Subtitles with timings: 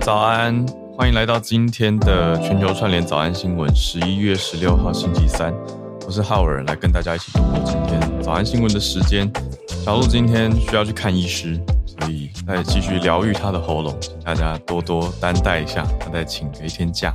[0.00, 3.72] 早安，欢迎来到今天的全球串联早安新闻。
[3.76, 5.54] 十一月十六号星期三，
[6.06, 9.30] 我是浩尔，来跟大家一起度过今天早安新闻的时间。
[9.84, 11.54] 小鹿今天需要去看医师，
[11.86, 17.14] 所以再继续疗愈他的喉咙，请大家多多担待一下，他再请了一天假。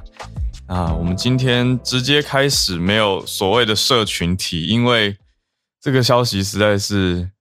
[0.68, 5.18] 啊我们今天直接开始，没有所谓的社群体，因为
[5.82, 7.32] 这个消息实在是，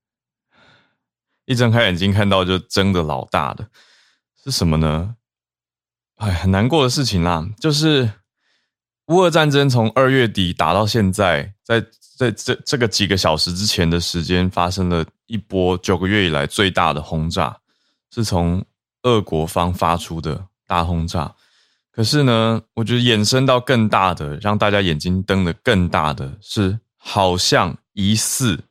[1.44, 3.66] 一睁开眼睛看到就真的老大的
[4.42, 5.16] 是什么呢？
[6.16, 8.10] 哎，很难过的事情啦，就是
[9.06, 11.84] 乌俄战争从二月底打到现在，在
[12.16, 17.58] 在这这个几个小时之前的时间，发生了一波九个月以来最大的轰炸，
[18.10, 18.64] 是从
[19.02, 21.34] 俄国方发出的大轰炸。
[21.90, 28.64] 可是呢，我觉得衍生到更大的，让大家眼睛瞪得更大的是，好像疑似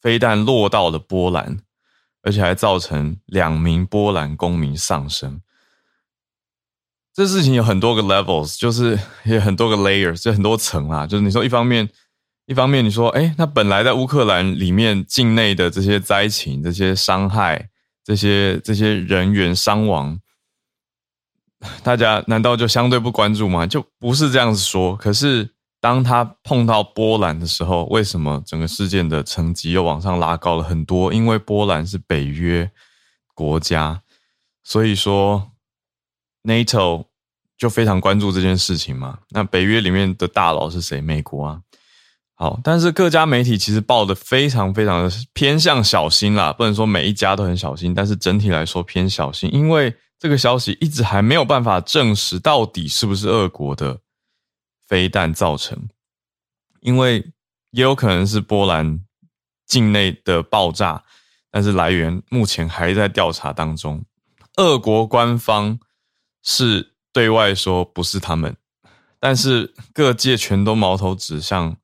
[0.00, 1.58] 飞弹落到了波兰，
[2.22, 5.40] 而且还造成两名波兰公民丧生。
[7.14, 11.06] 这事情有很多个 levels，就是也很多个 layers，就很多层啦。
[11.06, 11.88] 就是你说一方面，
[12.46, 17.68] 一方面你说，哎，那本来在乌克兰里面境内的这些灾情、这些伤害、
[18.02, 20.18] 这些这些人员伤亡，
[21.84, 23.64] 大家难道就相对不关注吗？
[23.64, 24.96] 就不是这样子说。
[24.96, 25.48] 可是
[25.80, 31.14] 当他碰到波兰的时候，为什么整个事件的层级又往上拉高了很多？
[31.14, 32.68] 因为波兰是北约
[33.34, 34.02] 国家，
[34.64, 35.52] 所以说。
[36.44, 37.06] NATO
[37.56, 39.18] 就非常关注这件事情嘛？
[39.30, 41.00] 那北约里面的大佬是谁？
[41.00, 41.60] 美国啊。
[42.36, 54.00] 好，但是各家媒体其实报的非常非常的偏向小心啦，不能说每一家都很小心，但是整体来说偏小心，因为这个消息一直还没有办法证实到底是不是俄国的
[54.84, 55.88] 飞弹造成，
[56.80, 57.24] 因为
[57.70, 59.00] 也有可能是波兰
[59.64, 61.04] 境内的爆炸，
[61.52, 64.04] 但是来源目前还在调查当中。
[64.56, 65.78] 俄国官方。
[66.44, 68.56] 是对外说不是他们，
[69.18, 71.76] 但是各界全都矛头指向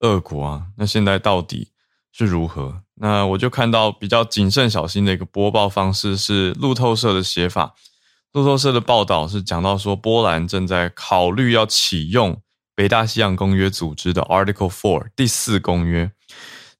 [0.00, 0.68] 俄国啊。
[0.78, 1.72] 那现在到底
[2.12, 2.82] 是如何？
[2.94, 7.74] 那我就看到比较谨慎小心的一个播报方式是路透社的写法。
[8.32, 12.40] 路透社的报道是讲到说，波兰正在考虑要启用
[12.74, 16.12] 北大西洋公约组织的 Article Four 第四公约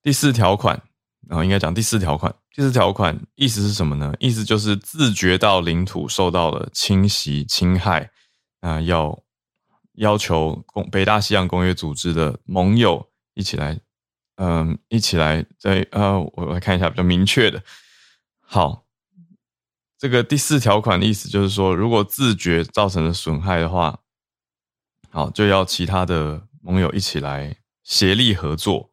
[0.03, 0.83] 第四条款，
[1.29, 2.35] 然后应该讲第四条款。
[2.53, 4.15] 第四条款意思是什么呢？
[4.19, 8.11] 意思就是自觉到领土受到了侵袭侵害，
[8.61, 9.23] 啊，要
[9.95, 13.79] 要求公北大西洋公约组织的盟友一起来，
[14.37, 17.63] 嗯，一起来在呃，我来看一下比较明确的。
[18.41, 18.87] 好，
[19.99, 24.01] 这个第四条款的意思就是说，如果自觉造成了损害的话，
[25.11, 28.91] 好，就要其他的盟友一起来协力合作。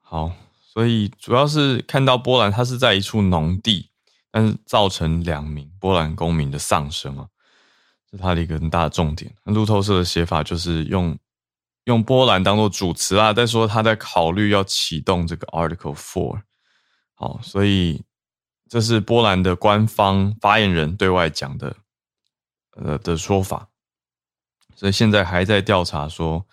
[0.00, 0.32] 好。
[0.76, 3.88] 所以主要是看到波兰，它是在一处农地，
[4.30, 7.26] 但是造成两名波兰公民的丧生啊，
[8.10, 9.34] 是它的一个很大的重点。
[9.44, 11.18] 路透社的写法就是用
[11.84, 16.42] 用波兰当做主词啊，在说他在考虑要启动这个 Article Four。
[17.14, 18.04] 好，所以
[18.68, 21.74] 这是波兰的官方发言人对外讲的
[22.72, 23.66] 呃的说法，
[24.74, 26.46] 所以现在还在调查说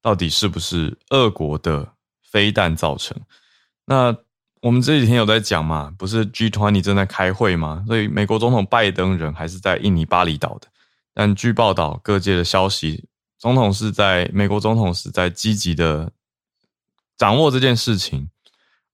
[0.00, 1.92] 到底是不是俄国的
[2.22, 3.20] 飞弹造成。
[3.90, 4.16] 那
[4.62, 7.82] 我们这几天有在讲嘛，不是 G20 正在开会吗？
[7.88, 10.68] 所以美国总统拜登人还是在印尼巴厘岛的。
[11.12, 16.12] 但据报道，各界的消息，总统是在美国总统是在积极的
[17.18, 18.30] 掌握这件事情，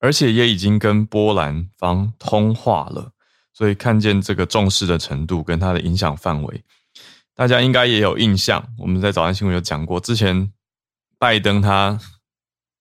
[0.01, 3.13] 而且也已经跟波兰方通话了。
[3.53, 6.65] 所以看见这个重视的程度跟它的影响范围，
[7.35, 8.67] 大家应该也有印象。
[8.79, 10.51] 我们在早安新闻有讲过，之前
[11.19, 12.01] 拜登他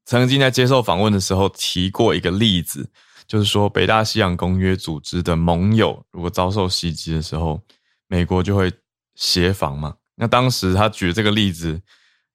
[0.05, 2.89] 曾经在接受访问的时候提过一个例子，
[3.27, 7.61] 就是说北大西洋公约组织的盟友如果遭受袭击的时候，
[8.07, 8.71] 美国就会
[9.15, 9.95] 协防嘛。
[10.15, 11.81] 那当时他举这个例子。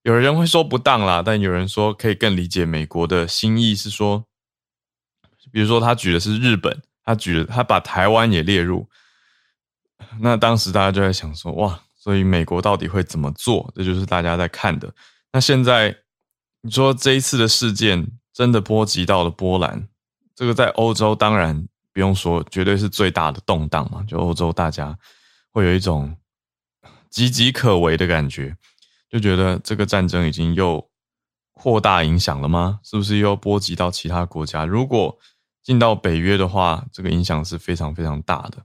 [0.03, 4.25] 有人会说不当啦，但有人说可以更理解美国的心意，是说，
[5.53, 8.89] 比如说他举的是日本，他举了他把台湾也列入，
[10.21, 13.71] 那当时大家就在想说，哇，所以美国到底会怎么做？
[13.77, 14.91] 这就是大家在看的。
[15.35, 15.95] 那现在
[16.63, 19.89] 你说这一次的事件真的波及到了波兰，
[20.35, 24.97] 这个在欧洲当然不用说，绝对是最大的动荡嘛，就欧洲大家
[25.51, 26.17] 会有一种
[27.11, 28.57] 岌岌可危的感觉。
[29.09, 30.89] 就觉得这个战争已经又
[31.53, 32.79] 扩大影响了吗？
[32.85, 34.65] 是不是又波及到其他国家？
[34.65, 35.19] 如果
[35.63, 38.59] 进到北约的话，这个影响是非常非常大的。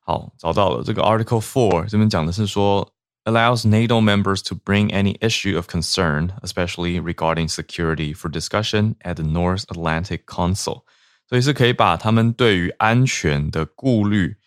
[0.00, 2.92] 好，找到了这个 Article Four，这边讲的是说
[3.25, 9.15] ，allows NATO members to bring any issue of concern, especially regarding security, for discussion at
[9.15, 10.83] the North Atlantic Council。
[11.27, 14.37] 所以是可以把他们对于安全的顾虑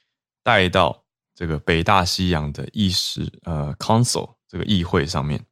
[0.42, 1.04] 带到
[1.34, 4.34] 这个北大西洋的议事呃 Council。
[4.46, 5.44] 这个议会上面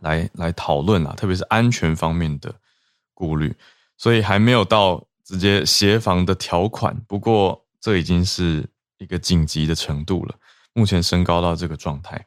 [0.00, 2.54] 来来讨论啊，特别是安全方面的
[3.12, 3.54] 顾虑，
[3.98, 6.98] 所以还没有到直接协防的条款。
[7.06, 8.66] 不过这已经是
[8.96, 10.34] 一个紧急的程度了，
[10.72, 12.26] 目前升高到这个状态，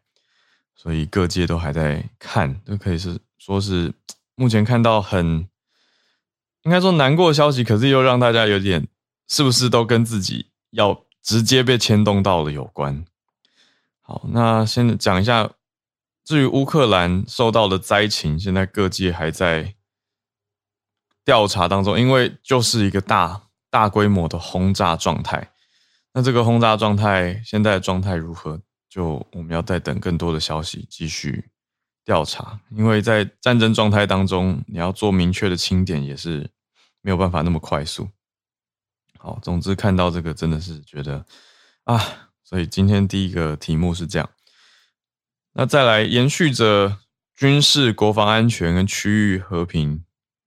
[0.75, 3.93] 所以各界都还在看，都可以是说是
[4.35, 5.49] 目前看到很
[6.62, 8.87] 应该说难过的消息，可是又让大家有点
[9.29, 13.05] 是不是都跟自己要直接被牵动到了有关。
[14.00, 15.50] 好，那先讲一下。
[16.26, 19.75] 至于乌克兰受到的灾情，现在各界还在
[21.23, 25.50] 调查当中，因为就是一个大大规模的轰炸状态。
[26.15, 28.62] 那这个轰炸状态现在状态如何？
[28.94, 31.50] 就我们要再等更多的消息继续
[32.05, 32.61] 调查。
[32.70, 36.49] 因为在战争状态当中，你要做明确的清点也是
[37.00, 38.08] 没有办法那么快速。
[39.19, 41.26] 好，总之看到这个真的是觉得
[41.82, 44.31] 啊，所以今天第一个题目是这样。
[45.55, 47.00] 那再来延续着
[47.35, 50.05] 军事、国防安全跟区域和平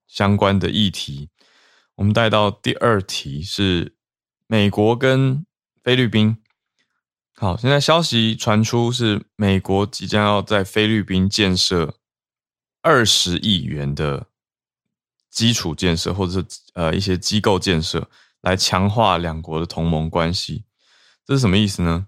[0.08, 1.28] 相关的议题，
[1.96, 3.98] 我们带到第二题是
[4.48, 5.46] 美国跟
[5.84, 6.38] 菲律宾。
[7.40, 12.00] 好，现在消息传出是美国即将要在菲律宾建设
[12.82, 14.26] 二十亿元的
[15.30, 18.10] 基础建设，或者是呃一些机构建设，
[18.42, 20.64] 来强化两国的同盟关系。
[21.28, 22.08] 这是什么意思呢？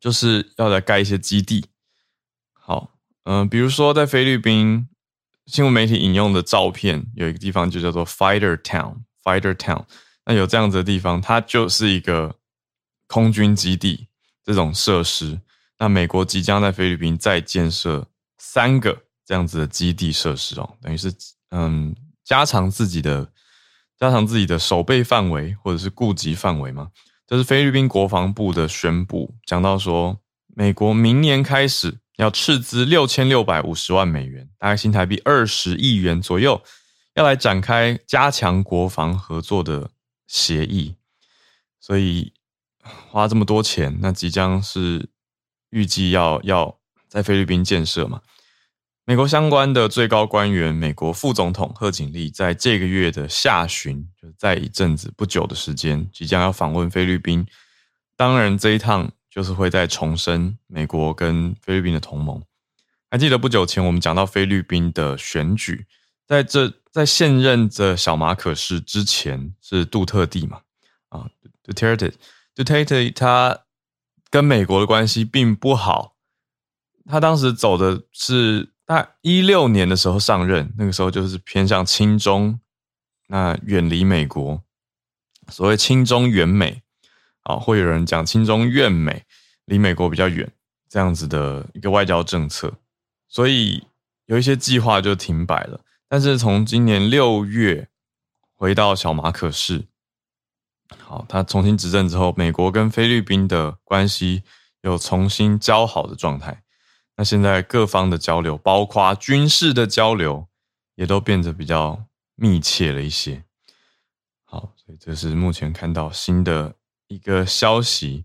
[0.00, 1.66] 就是要来盖一些基地。
[2.54, 4.88] 好，嗯，比如说在菲律宾
[5.44, 9.84] 新闻媒体引用的照片，有一个地方就叫做 Fighter Town，Fighter Town。
[10.24, 12.35] 那有这样子的地方，它就是一个
[13.06, 14.08] 空军基地
[14.44, 15.40] 这种设施。
[15.78, 18.06] 那美国即将在菲律宾再建设
[18.38, 21.12] 三个这样子的基地设施哦，等于是
[21.50, 21.94] 嗯
[22.24, 23.28] 加长自己的
[23.98, 26.90] 加长自己的守备范围或者是顾及范围嘛。
[27.26, 30.18] 这是菲律宾国防部的宣布，讲到说
[30.54, 31.98] 美国明年开始。
[32.16, 36.62] 要斥资六千六百五十万美元，大概新台币二十亿元左右，
[37.12, 39.90] 要来展开加强国防合作的
[40.26, 40.94] 协议。
[41.78, 42.32] 所以
[43.16, 45.08] 花这么多钱，那即将是
[45.70, 48.20] 预计要要在菲律宾建设嘛？
[49.04, 57.46] 美国相关的最高官员，美国副总统贺锦丽，在这个月的下旬，就在一阵子不久的时间，即将要访问菲律宾。
[58.16, 59.10] 当然，这一趟。
[59.28, 62.42] 就是会再重申美国跟菲律宾的同盟。
[63.10, 65.84] 还记得不久前我们讲到菲律宾的选举，
[66.26, 70.62] 在这在现任的小马可是之前是杜特地嘛？
[71.10, 71.28] 啊
[72.56, 73.60] Duterte 他
[74.30, 76.16] 跟美国的关系并不好。
[77.08, 82.58] 他当时走的是他一六年的时候上任，那个时候就是偏向亲中，
[83.28, 84.62] 那远离美国，
[85.48, 86.82] 所谓亲中远美。
[87.42, 89.22] 啊，会有人讲亲中怨美，
[89.66, 90.50] 离美国比较远
[90.88, 92.74] 这样子的一个外交政策，
[93.28, 93.86] 所以
[94.24, 95.80] 有一些计划就停摆了。
[96.08, 97.88] 但是从今年六月
[98.52, 99.84] 回到小马可市，
[100.98, 104.42] 好，他重新执政之后，美国跟菲律宾的关系
[104.82, 106.62] 有重新交好的状态。
[107.16, 110.48] 那现在各方的交流，包括军事的交流，
[110.94, 113.44] 也都变得比较密切了一些。
[114.44, 116.74] 好，所以这是目前看到新的。
[117.08, 118.24] 一个消息，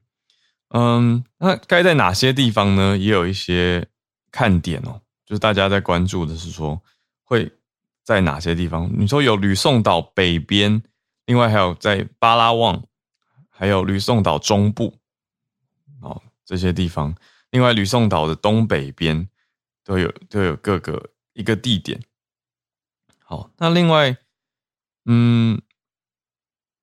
[0.70, 2.98] 嗯，那该在哪些地方呢？
[2.98, 3.86] 也有一些
[4.32, 6.82] 看点哦，就是大家在关注的是说
[7.24, 7.51] 会
[8.03, 8.89] 在哪些地方？
[8.98, 10.82] 你说有吕宋岛北边，
[11.32, 12.84] 另外还有在巴拉望，
[13.48, 14.98] 还有吕宋岛中部，
[16.02, 17.16] 哦，这些地方。
[17.52, 19.30] 另外，吕宋岛的东北边
[19.82, 22.04] 都有都有各个一个地点。
[23.24, 24.18] 好，那另外，
[25.06, 25.62] 嗯，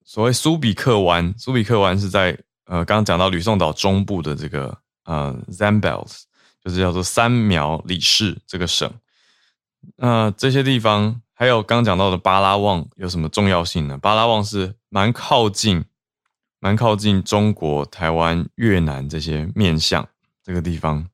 [0.03, 2.31] 所谓苏比克湾，苏比克湾是在
[2.65, 6.23] 呃，刚刚讲到吕宋岛中部的这个呃 Zambales，
[6.65, 8.91] 就是叫做三苗里市这个省。
[9.97, 13.97] 那这些地方还有刚讲到的巴拉望有什么重要性呢？
[13.97, 15.85] 巴拉望是蛮靠近。
[16.61, 20.05] 蛮靠近中国、台湾、越南这些面向
[20.43, 21.09] 这个地方，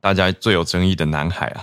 [0.00, 1.60] 大家最有争议的南海啊，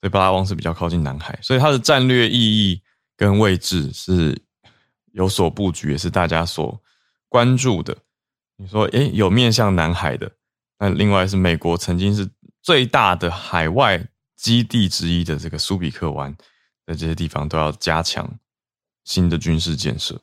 [0.00, 2.82] 所以巴拉望是比较靠近南海，所以它的战略意义
[3.16, 4.36] 跟位置是
[5.12, 6.82] 有所布局，也是大家所
[7.28, 7.96] 关注的。
[8.56, 10.28] 你说，诶，有面向南海的，
[10.80, 12.28] 那另外是美国曾经是
[12.60, 16.36] 最大的海外基地之一的这个苏比克湾
[16.86, 18.38] 在这些地方，都要加强
[19.04, 20.22] 新的军事建设。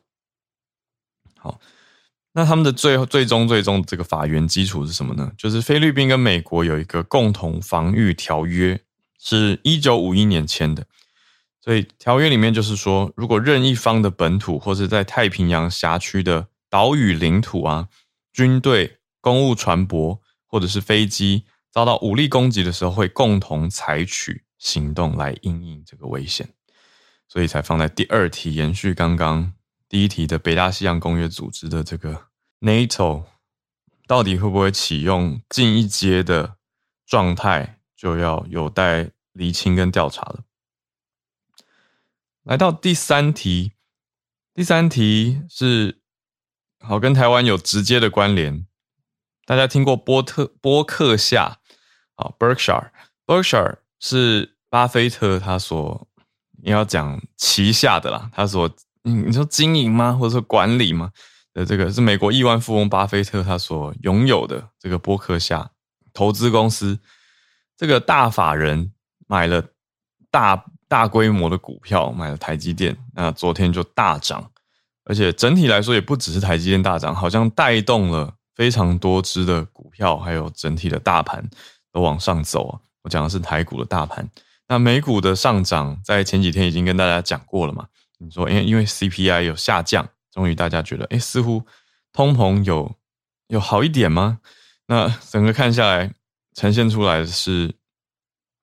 [1.37, 1.59] 好。
[2.35, 5.31] 那他们的最后、最终、最终这个法源基础是什么呢？
[5.37, 8.81] 就是菲律宾跟美国有一个共同防御条约，
[9.19, 10.87] 是一九五一年签的。
[11.61, 17.87] 所以条约里面就是说，如果任一方的本土或者在太平洋辖区的岛屿领土啊，
[18.33, 20.17] 军队、公务船舶
[20.47, 26.47] 或者是飞机遭到武力攻击的时候，会共同采取行动来应应这个危险。
[27.27, 29.53] 所以才放在第二题，延续刚刚。
[29.89, 32.27] 第一题的北大西洋公约组织的这个
[32.61, 33.25] NATO
[34.07, 36.57] 到底会不会启用进一阶的
[37.05, 40.43] 状态，就要有待厘清跟调查了。
[42.43, 43.73] 来到第三题，
[44.53, 46.01] 第三题是
[46.79, 48.65] 好跟台湾有直接的关联。
[49.45, 51.59] 大家听过波特波克夏
[52.15, 56.05] 啊，Berkshire，Berkshire 是巴菲特他所
[56.61, 58.69] 你要讲旗下的啦，他所。
[59.05, 61.11] 你你说经营吗，或者说管理吗？
[61.53, 65.69] 的这个是美国亿万富翁巴菲特他所拥有的这个波克夏
[66.13, 66.97] 投资公司，
[67.75, 68.93] 这个大法人
[69.27, 69.61] 买了
[70.31, 74.49] 大大规模的股票，买了台积电，那昨天就大涨，
[75.03, 81.45] 而且整体来说也不只是台积电大涨，好像带动了非常多只的股票，还有整体的大盘
[81.91, 82.79] 都往上走啊。
[83.03, 84.27] 我讲的是台股的大盘，
[84.67, 87.87] 那美股的上涨在前几天已经跟大家讲过了嘛。
[88.17, 91.63] 你说，因为因为 CPI 有下降，终于大家觉得，哎，似乎
[92.13, 92.95] 通膨有
[93.47, 94.39] 有好一点吗？
[94.87, 96.13] 那整个看下来，
[96.55, 97.75] 呈现出来的是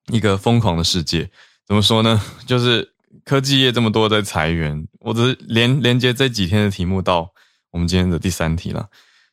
[0.07, 1.31] 一个疯狂的世界。
[1.67, 2.21] 怎么说呢？
[2.47, 2.95] 就是
[3.25, 7.31] 科技业这么多在裁员，我只是连连接这几天的题目到
[7.71, 8.89] 我们今天的第三题了，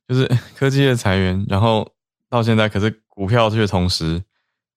[0.07, 1.93] 就是科技业裁员，然后
[2.29, 4.21] 到现在，可是股票却同时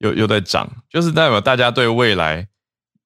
[0.00, 2.48] 又又在涨，就是代表大家对未来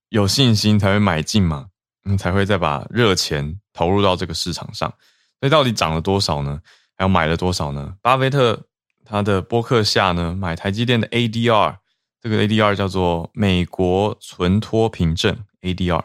[0.09, 1.67] 有信心才会买进嘛。
[2.07, 4.93] 嗯，才会再把热钱投入到这个市场上。
[5.41, 6.61] 所以到底涨了多少呢？
[6.99, 7.95] 还有买了多少呢？
[8.03, 8.67] 巴菲特
[9.07, 11.77] 他的博客下呢，买台积电的 ADR，
[12.21, 16.05] 这个 ADR 叫做美国存托凭证 ADR，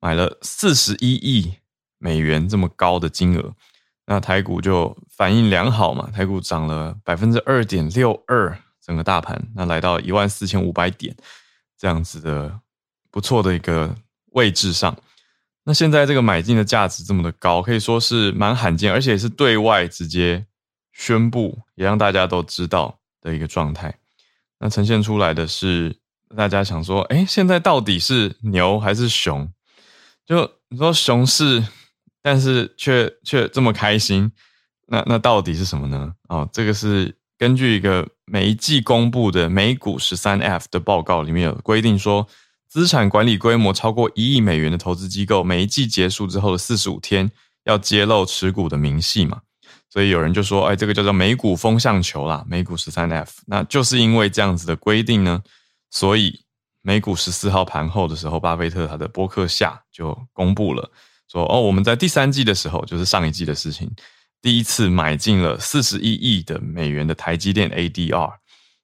[0.00, 1.54] 买了四十一亿
[1.98, 3.54] 美元这么高的金额，
[4.06, 8.58] 那台股就反应良好嘛，台股涨了百分之二点六二，
[8.88, 11.14] 整个大盘那来到一万四千五百点
[11.76, 12.58] 这样子的
[13.10, 13.94] 不错的一个
[14.32, 14.96] 位置上。
[15.64, 20.46] 那现在这个买进的价值这么的高，可以说是蛮罕见，而且是对外直接
[20.94, 23.94] 宣布，也让大家都知道的一个状态。
[24.58, 25.94] 那呈现出来的是，
[26.34, 29.52] 大家想说，哎，现在到底是牛还是熊？
[30.24, 31.62] 就你说熊市，
[32.22, 34.32] 但是却却这么开心，
[34.86, 36.14] 那那到底是什么呢？
[36.30, 42.28] 哦，这个是根据一个每一季公布的美股十三 F 的报告里面有规定说。
[42.70, 47.32] 资产管理规模超过一亿美元的投资机构，每一季结束之后的四十五天
[47.64, 49.40] 要揭露持股的明细嘛？
[49.88, 55.42] 所以有人就说：“哎，这个叫做美股风向球啦，美股十三 F。”那就是因为这样子的规定呢，
[55.90, 56.38] 所以
[56.82, 60.90] 美股十四号盘后的时候，巴菲特他的博客下就公布了
[61.32, 63.90] 说：“哦，我们在第三季的时候，就是上一季的事情，
[64.40, 68.32] 第一次买进了四十一亿的美元的台积电 ADR，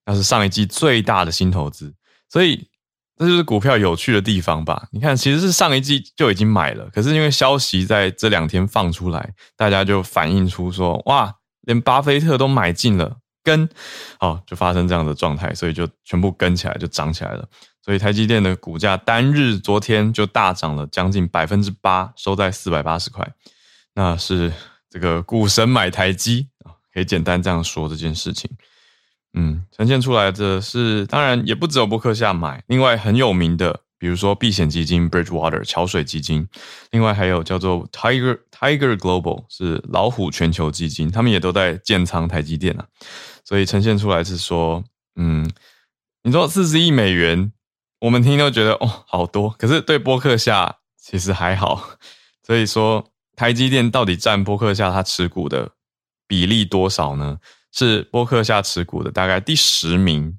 [0.07, 1.95] 那是上一季最大的新投资。”
[2.31, 2.69] 所以。
[3.17, 4.89] 这就是股票有趣的地方吧？
[4.91, 13.69] 你看，其实是上一季就已经买了，可是因为消息在这两天放出来，大家就反映出说，哇，连巴菲特都买进了，跟，
[14.19, 17.49] 好，就发生这样的状态，所以就全部跟起来，就涨起来了。
[17.85, 23.25] 所以台积电的股价单日昨天就大涨了将近百分之八，收在四百八十块。
[23.95, 24.53] 那是
[24.95, 28.49] 这个股神买台积啊，可以简单这样说这件事情。
[29.33, 36.47] 嗯，呈现出来的是，当然也不只有博客下买，另外很有名的，比如说避险基金 Bridgewater 桥水基金，
[36.93, 42.87] 另外还有叫做 Tiger Tiger Global 是老虎全球基金，他们也都在建仓台积电啊，
[43.45, 44.85] 所以呈现出来是说，
[45.17, 45.51] 嗯，
[46.23, 47.51] 你说四十亿美元，
[47.99, 51.99] 我们听都觉得哦好多，可是对波克夏其实还好，
[52.47, 55.73] 所以说台积电到底占波克夏他持股的
[56.27, 57.39] 比例多少呢？
[57.73, 60.39] 是波克夏持股的大概第十名。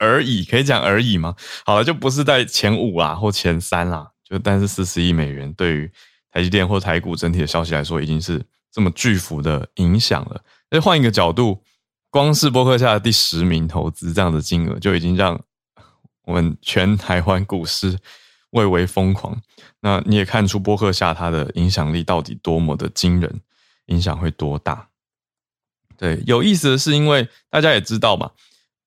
[0.00, 1.34] 而已，可以讲而已吗？
[1.64, 4.08] 好了，就不是在前五啊或前三啦。
[4.22, 5.90] 就但是四十亿美元对于
[6.30, 8.40] 台积电或台股整体的消息来说，已经是
[8.70, 10.40] 这么巨幅的影响了。
[10.70, 11.64] 那换一个角度，
[12.10, 15.40] 光是波克夏的第十名投资这样的金额，就已经让
[16.26, 17.98] 我们全台湾股市
[18.50, 19.40] 蔚为疯狂。
[19.80, 23.40] 那你也看出波克夏它的影响力到底多么的惊人，
[23.86, 24.88] 影响会多大？
[25.96, 28.30] 对，有意思的是，因为大家也知道嘛。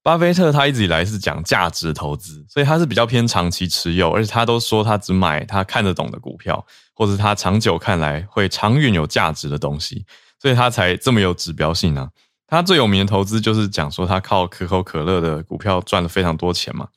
[0.04, 6.66] 巴菲特他一直以来是讲价值投资，所以他是比较偏长期持有，而且他都说他只买他看得懂的股票，
[6.96, 10.04] 或者他长久看来会长远有价值的东西，
[10.40, 12.10] 所以他才这么有指标性呢。
[12.48, 16.88] 他最有名的投资就是讲说他靠可口可乐的股票赚了非常多钱嘛，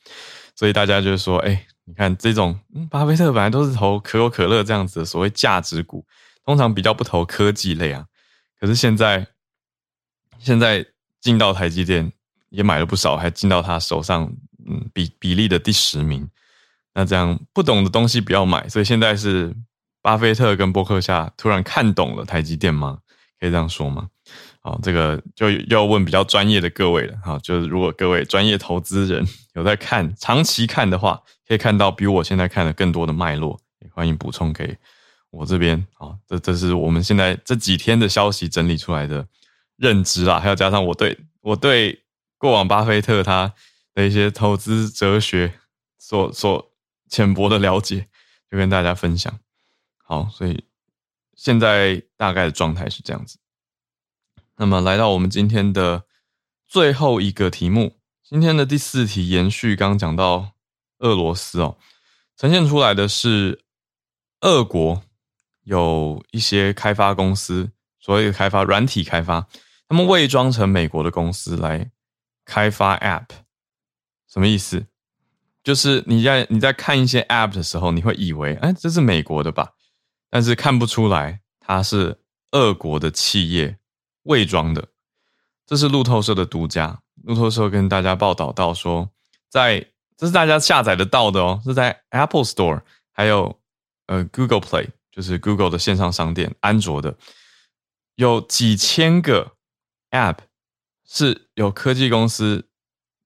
[0.56, 6.04] 所以大家就说，哎，你看这种，嗯巴菲特本来都是投可口可乐这样子的所谓价值股，
[6.44, 8.06] 通常比较不投科技类啊，
[8.58, 9.26] 可是现在
[10.38, 10.86] 现在
[11.20, 12.12] 进到台积电。
[12.50, 14.32] 也买了不少，还进到他手上，
[14.64, 16.30] 嗯，比比例的第十名。
[16.94, 18.68] 那这样不懂的东西不要买。
[18.68, 19.52] 所以现在是
[20.00, 23.00] 巴菲特跟伯克夏突然看懂了台积电吗？
[23.40, 24.08] 可以这样说吗？
[24.64, 27.16] 好，这个就要问比较专业的各位了。
[27.22, 34.76] 好，就是如果各位专业投资人有在看长期看的话，可以看到比我现在看的更多的脉络，也欢迎补充给
[35.30, 35.86] 我这边。
[35.92, 39.24] 好，这这是我们现在这几天的消息整理出来的
[39.76, 42.00] 认知啦，还要加上我对我对。
[42.36, 43.54] 过往巴菲特他
[43.94, 45.54] 的一些投资哲学
[45.98, 46.72] 所所
[47.08, 48.06] 浅薄的了解，
[48.50, 49.32] 就跟大家分享。
[49.96, 50.62] 好，所以
[51.34, 53.38] 现在大概的状态是这样子。
[54.56, 56.04] 那么来到我们今天的
[56.66, 60.52] 最后一个题目，今天的第四题延续刚讲到
[60.98, 61.76] 俄罗斯哦，
[62.36, 63.64] 呈现出来的是
[64.40, 65.02] 俄国
[65.62, 69.46] 有一些开发公司，所谓的开发软体开发，
[69.88, 71.90] 他们伪装成美国的公司来。
[72.46, 73.28] 开发 App
[74.28, 74.84] 什么意思？
[75.62, 79.70] 就是你在你在看一些 App 的时候，你会以为，哎，这是美国的吧？
[80.28, 83.78] 但是看不出来，它是俄国的企业
[84.24, 84.86] 伪装的。
[85.66, 87.00] 这是路透社的独家。
[87.22, 89.08] 路透社跟大家报道到说，
[89.48, 89.80] 在
[90.16, 92.82] 这是大家下载得到的哦，是在 Apple Store
[93.12, 93.58] 还有
[94.06, 97.16] 呃 Google Play，就是 Google 的线上商店，安卓的
[98.16, 99.52] 有几千个
[100.10, 100.38] App。
[101.06, 102.66] 是有科技公司，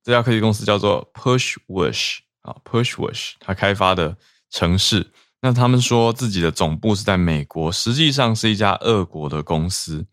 [0.02, 4.16] 这家科技公司叫做 Pushwish 啊，Pushwish，它开发的
[4.50, 5.12] 城市。
[5.40, 10.04] 那他们说自己的总部是在美国，实际上是一家俄国的公司。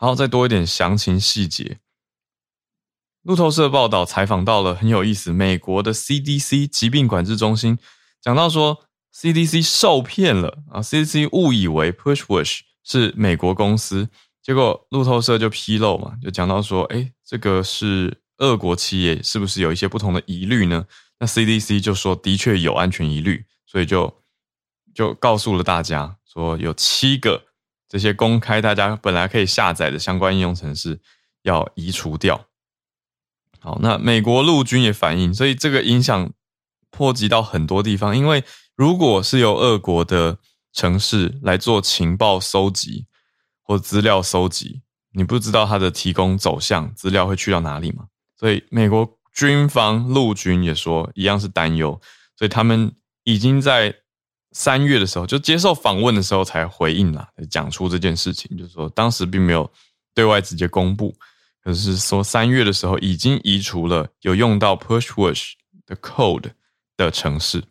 [0.00, 1.78] 然后再多一点详情细节。
[3.22, 7.78] 路透社报道采访到了很有意思，美国的 CDC 疾病管制中心
[8.22, 8.84] 讲到说
[9.14, 14.08] ，CDC 受骗了啊，CDC 误以为 Pushwish 是美国公司。
[14.40, 20.86] 结果路透社就披露嘛，就讲到说，哎，这个是俄国企业，是不是有一些不同的疑虑呢？
[21.18, 24.22] 那 CDC 就说的确有安全疑虑，所以就
[24.94, 27.44] 就告诉了大家说，有七个
[27.88, 31.00] 这些公开大家本来可以下载的相关应用程式
[31.42, 32.46] 要移除掉。
[33.58, 36.30] 好，那美国陆军也反映，所以这个影响
[36.90, 38.44] 波及到很多地方，因为
[38.76, 40.38] 如果是由俄国的
[40.72, 43.06] 城市来做情报搜集。
[43.70, 44.80] 或资料搜集，
[45.12, 48.06] 你不知道它的提供走向，资料会去到哪里吗？
[48.34, 52.00] 所以美国军方陆军也说一样是担忧，
[52.34, 52.90] 所以他们
[53.24, 53.94] 已经在
[54.52, 59.70] 三月的时候就接受访问的时候才回应了，讲出这件事情，就是说当时并没有
[60.14, 61.14] 对外直接公布，
[61.62, 65.52] 可是说三月的时候已经移除了有用到 Pushwash
[65.86, 66.50] 的 code
[66.96, 67.64] 的城市，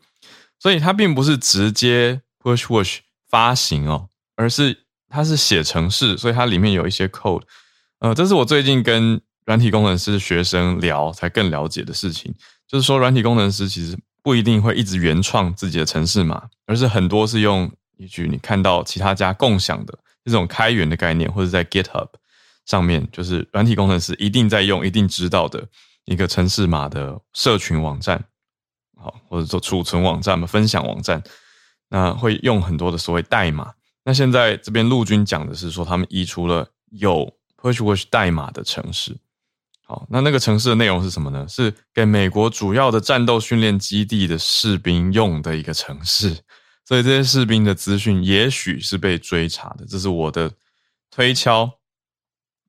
[0.59, 4.83] 所以它并不是直接 Pushwash 发行哦，而是。
[5.09, 7.41] 它是写程式，所以它里面有一些 code，
[7.99, 12.35] 呃，这是我最近跟软体工程师学生聊才更了解的事情。
[12.67, 22.09] 就是说，软体工程师其实不一定会一直原创自己的城市码，而是很多是用一句你看到其他家共享的这种开源的概念，或者在 GitHub
[22.65, 25.65] 上面，就是软体工程师一定在用、一定知道的
[26.03, 28.21] 一个城市码的社群网站，
[28.97, 31.23] 好，或者说储存网站嘛、分享网站，
[31.87, 33.71] 那会用很多的所谓代码。
[34.03, 39.15] 那现在这边陆军讲的是说，他们移除了有 Pushwish 代码的城市。
[39.89, 41.47] 好，那那个城市的内容是什么呢？
[41.47, 46.39] 是给美国主要的战斗训练基地的士兵用的一个城市，
[46.83, 50.51] 所以这些士兵的资讯也许是被追查的，这是我的
[51.09, 51.71] 推敲，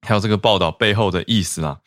[0.02, 1.80] 还有这个报道背后的意思啦。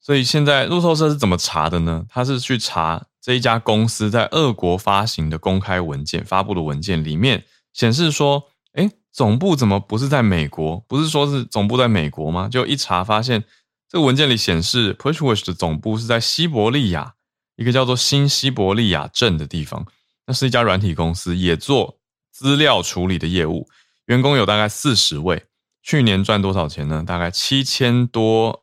[0.00, 2.06] 所以现在路透社是怎么查的呢？
[2.08, 10.78] 他是去查这一家公司在俄国发行的公开文件、发布的文件里面显示说，哎，总部怎么不是在美国？
[10.86, 12.48] 不是说是总部在美国吗？
[12.48, 13.42] 就一查发现。
[13.90, 17.14] 这个文件里显示，Pushwish 的总部是在西伯利亚
[17.56, 19.84] 一个叫做新西伯利亚镇的地方。
[20.28, 21.98] 那是一家软体公司，也做
[22.30, 23.68] 资料处理的业务，
[24.06, 25.44] 员工有大概四十位。
[25.82, 27.02] 去年赚多少钱呢？
[27.04, 28.62] 大概七千多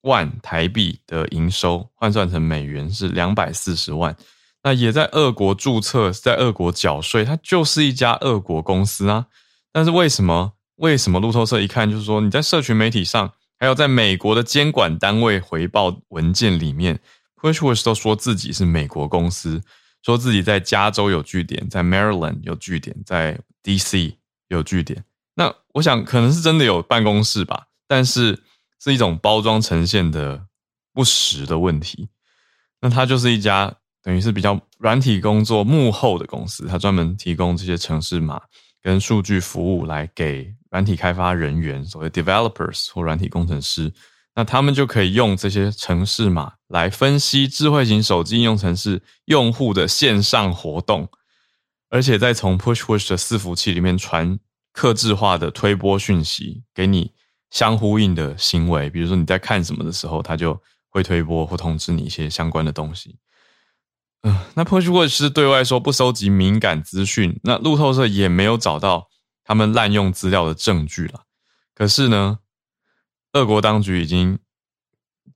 [0.00, 4.16] 万台币的营收，换算成美元是两百四十万。
[4.64, 9.26] 那也在俄国注册，在俄国缴税，它就是一家俄国公司啊。
[9.72, 10.54] 但是为什么？
[10.76, 13.32] 为什么路透社一看就是说你在社群媒体上？
[13.60, 17.00] 还有，在美国的监管单位回报文件里面
[17.34, 19.60] ，Pushwish 都说自己是美国公司，
[20.02, 24.14] 说自己在加州有据点，在 Maryland 有据点，在 DC
[24.46, 25.04] 有据点。
[25.34, 28.44] 那我想可能是真的有办公室吧，但是
[28.80, 30.46] 是一种包装呈现的
[30.92, 32.08] 不实的问题。
[32.80, 38.40] 那它就是一家等于是比较软体工作幕后的公司，它专门提供这些城市码
[38.80, 40.54] 跟数据服务来给。
[40.70, 43.92] 软体开发人员，所谓 developers 或软体工程师，
[44.34, 51.08] 那他们就可以用这些城市码来分析智慧型手机应用程式用户的线上活动，
[51.88, 54.38] 而且再从 Push Push 的伺服器里面传
[54.72, 57.12] 克制化的推波讯息给你
[57.50, 63.16] 相呼应的行为，比如说你在看什么的时候，它就会推波或通知你一些相关的东西。
[64.22, 69.07] 嗯，那 Push Push 是对外说不收集敏感资讯，那路透社也没有找到。
[69.48, 71.24] 他们滥用资料的证据了，
[71.74, 72.40] 可是呢，
[73.32, 74.38] 俄国当局已经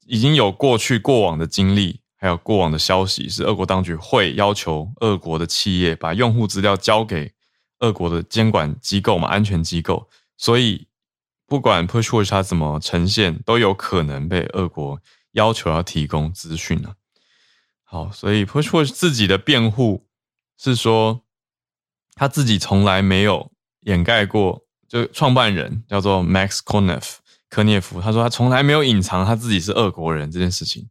[0.05, 7.33] 已经有过去过往的经历，还有过往的消息，是俄国当局会要求俄国的企业把用户资料交给
[7.79, 10.11] 俄国的监管机构嘛，安全机构。
[10.37, 10.88] 所以
[11.46, 16.96] 不管 Pushwatch 它怎么呈现，都有可能被俄国要求要提供资讯了。
[17.83, 20.07] 好，所以 Pushwatch 自己的辩护
[20.59, 21.22] 是说，
[22.14, 23.51] 他自己从来没有。
[23.83, 27.16] 掩盖过，就创办人叫做 Max Konef
[27.49, 30.88] 科涅夫，他说他从来没有隐藏他自己是俄国人这件事情，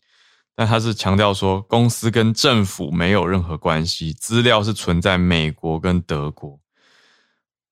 [0.56, 6.60] 但他是强调说公司跟政府没有任何关系，资料是存在美国跟德国。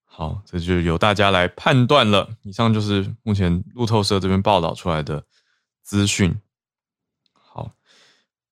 [0.05, 2.29] 好，这就由大家来判断了。
[2.43, 5.23] 以上就是目前路透社这边报道出来的
[5.83, 6.35] 资讯。
[7.33, 7.71] 好，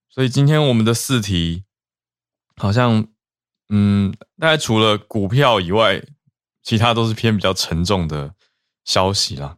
[0.09, 1.63] 所以今天我们的四题
[2.55, 3.07] 好像，
[3.69, 6.03] 嗯，大概除了股票以外。
[6.67, 8.35] 其他都是偏比较沉重的
[8.83, 9.55] 消息啦，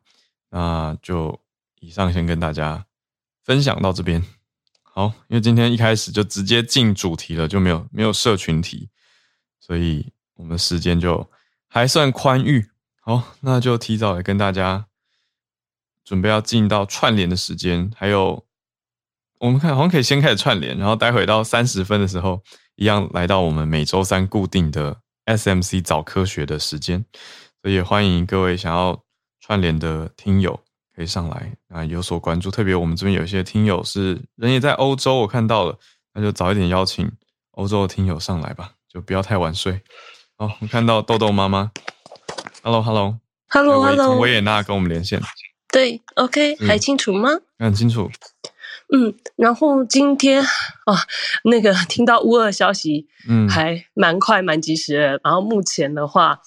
[0.52, 1.42] 那就
[1.80, 2.86] 以上先跟大家
[3.44, 4.24] 分享到这边。
[4.84, 8.90] 好，因为今天一开始就直接进主题了，就没有没有社群题，
[9.60, 11.28] 所以我们时间就
[11.68, 12.70] 还算宽裕。
[13.00, 14.86] 好，那就提早来跟大家
[16.06, 18.46] 准备要进到串联的时间，还有
[19.40, 22.44] 我们看好像可以先开始串联，然后待会到三十分的时候，
[22.76, 25.02] 一样来到我们每周三固定的。
[25.30, 27.06] SMC 早科学的时间，
[27.62, 29.00] 所以也欢迎各位想要
[29.40, 30.60] 串联的听友
[30.96, 32.50] 可以上来啊，有所关注。
[32.50, 35.78] 特别我们这边有一些听友是人也在欧洲，我看到了，
[36.16, 37.12] 那就早一点邀请
[37.52, 39.80] 欧洲的听友上来吧，就不要太晚睡。
[40.36, 41.72] 好，我看到豆豆妈妈
[42.64, 45.22] ，Hello，Hello，Hello，Hello，从维也纳跟我们连线。
[45.72, 47.30] 对，OK，还清楚吗？
[47.60, 48.10] 很清楚。
[48.92, 50.96] 嗯，然后今天啊，
[51.44, 55.20] 那个听到乌二消息，嗯，还蛮快蛮及时的。
[55.24, 56.40] 然后目前的话，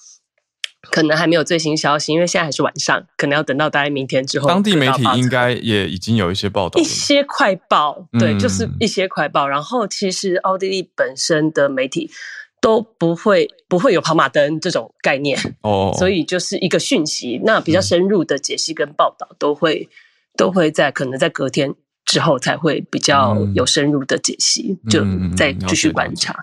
[0.91, 4.49] 可能还没有最新消息，因为现在还是晚上，可能要等到大概明天之后。
[4.49, 9.47] 当地媒体应该也已经有一些报道，一些快报，对，就是一些快报。
[9.47, 12.11] 然后其实奥地利本身的媒体
[12.59, 19.87] 都不会不会有跑马灯这种概念哦，所以就是一个讯息，那比较深入的解析跟报道都会
[20.35, 21.73] 都会在可能在隔天。
[22.13, 25.03] 之后才会比较有深入的解析，就
[25.35, 26.35] 再继续观察。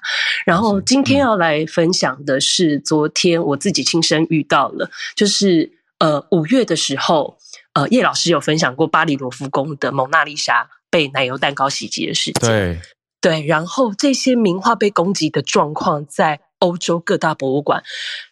[0.44, 7.38] 然后今天要来分享的是昨天我自己亲身遇到了，就是呃五月的时候，
[7.74, 12.48] 呃叶老师有分享过巴黎罗浮宫的蒙娜丽莎被奶油蛋糕袭击的事情。
[12.48, 12.80] 对
[13.20, 17.84] 对，然后这些名画被攻击的状况，在欧洲各大博物馆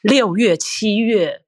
[0.03, 1.43] 六月、七月。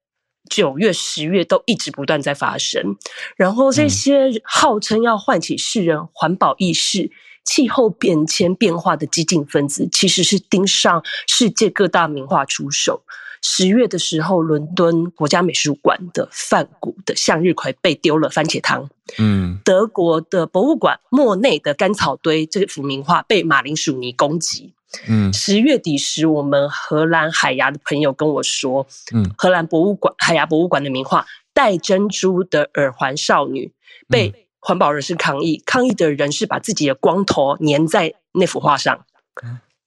[0.50, 2.96] 九月、十月都一直不断在发生，
[3.36, 7.10] 然后这些号称要唤起世人环保意识、
[7.44, 13.02] 气候变迁变化的激进分子，其实是盯上世界各大名画出手，
[13.42, 18.90] 十月的时候，伦敦国家美术馆的梵谷的向日葵被丢了番茄汤。
[19.18, 24.74] 嗯，德国的博物馆莫内的甘草堆这幅名画被马铃薯泥攻击。
[25.06, 33.72] 嗯，十月底时，我们荷兰海牙的朋友跟我说，嗯，荷兰博物馆海牙博物馆的名画戴珍珠的耳环少女
[34.08, 39.04] 被环保人士抗议，抗议的人是把自己的光头粘在那幅画上。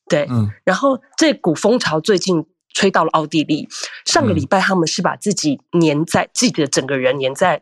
[0.10, 3.68] 对，嗯，然后这股风潮最近吹到了奥地利。
[4.06, 7.62] 上个礼拜，他们是把自己粘在自己的整个人粘在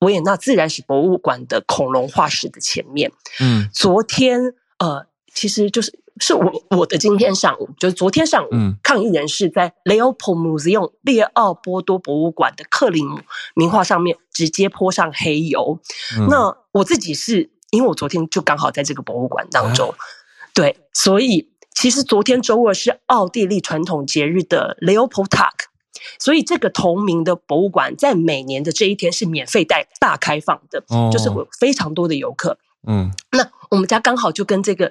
[0.00, 3.12] 维也纳自然史博物馆的恐龙化石的前面。
[3.40, 8.50] 嗯，昨天，呃，其实就是是我我的今天上午，就是昨天上午，
[8.82, 13.20] 抗议人士在 Leopold Museum 列奥波多博物馆的克林姆
[13.54, 15.80] 名画上面直接泼上黑油。
[16.28, 19.94] 那我自己是因为我昨天就刚好在这个博物馆当中，
[20.54, 21.50] 对，所以。
[21.78, 25.50] 其实昨天周二是奥地利传统节日的 Leopoldtag，
[26.18, 32.56] 所以这个同名的博物馆在每年的这一天是免费带大开放的，就是会有非常多的游客。
[32.88, 34.90] 嗯，那我们家刚好就跟这个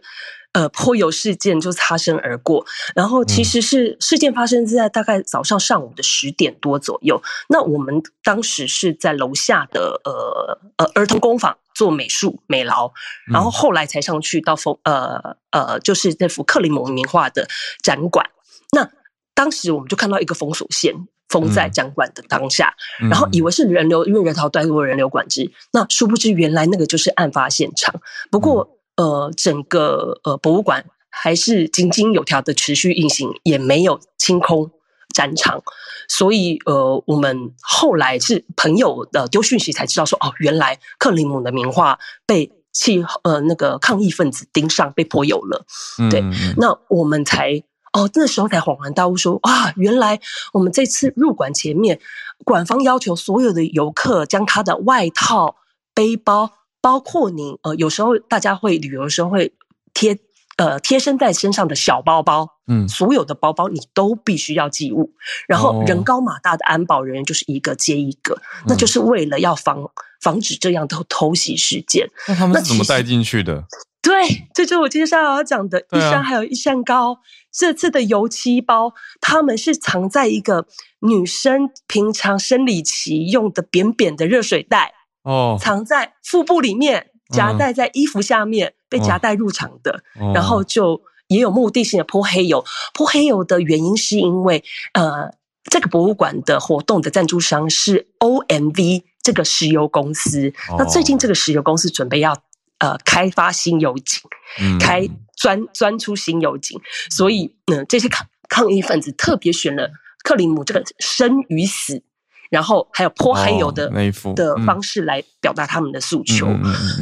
[0.56, 2.65] 呃泼油事件就擦身而过，
[2.96, 7.22] 然后其实是事件发生在大概早上上午的十点多左右。
[7.50, 11.56] 那我们当时是在楼下的呃呃儿童工坊。
[11.76, 12.94] 做美术美劳，
[13.30, 17.50] 然后后来才上去到风呃呃，就是那幅克里姆名画的
[17.84, 18.30] 展馆。
[18.72, 18.89] 那
[19.34, 20.96] 当时我们就看到一个封锁线
[21.28, 22.74] 封在展馆的当下，
[23.10, 25.52] 然后以为是人流，因为人潮太多人流管制。
[25.74, 27.94] 那殊不知原来那个就是案发现场。
[28.32, 34.72] 不过呃，整个呃博物馆还是井井有条的持续运行，也没有清空。
[35.14, 35.64] 展场，
[36.10, 45.66] 所以呃，我们后来是朋友的丢讯息才知道说，哦，原来克林姆的名画被气呃那个抗议分子盯上，被泼油了。
[46.12, 46.22] 对，
[46.58, 50.20] 那我们才哦那时候才恍然大悟，说啊，原来
[50.52, 52.02] 我们这次入馆前面，
[52.44, 55.56] 馆方要求所有的游客将他的外套、
[55.94, 56.52] 背包，
[56.86, 59.54] 包括你呃有时候大家会旅游的时候会
[59.91, 60.19] 贴。
[60.58, 65.12] 呃，贴身在身上的小包包，嗯，所有的包包你都必须要寄物，
[65.50, 69.84] 然后人高马大的安保人员就是一个接一个，那就是为了要防
[70.21, 72.10] 防止这样的偷袭事件。
[72.30, 73.65] 那他们是怎么带进去的？
[74.02, 75.86] 对，这就是我接下来要讲的。
[75.91, 77.19] 一山还有一山高，
[77.52, 80.67] 这次的油漆包，他们是藏在一个
[81.00, 84.93] 女生平常生理期用的扁扁的热水袋
[85.26, 87.12] 哦，藏在腹部里面。
[87.30, 90.04] 夹带在衣服下面，被夹带入场的，
[90.36, 92.64] 然后就也有目的性的泼黑油。
[92.94, 95.32] 泼黑油的原因是因为，呃，
[95.64, 100.54] 这个博物馆的活动的赞助商是 OMV 这个石油公司。
[100.78, 102.38] 那最近这个石油公司准备要
[102.78, 109.90] 呃开发新油井，开钻钻出新油井，所以呢，这些抗抗议分子特别选了
[110.24, 112.04] 克林姆这个生与死。
[112.50, 113.90] 然后还有泼黑油的
[114.36, 116.48] 的方式来表达他们的诉求。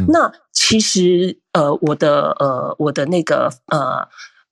[0.07, 4.07] 那其实呃，我的呃，我的那个呃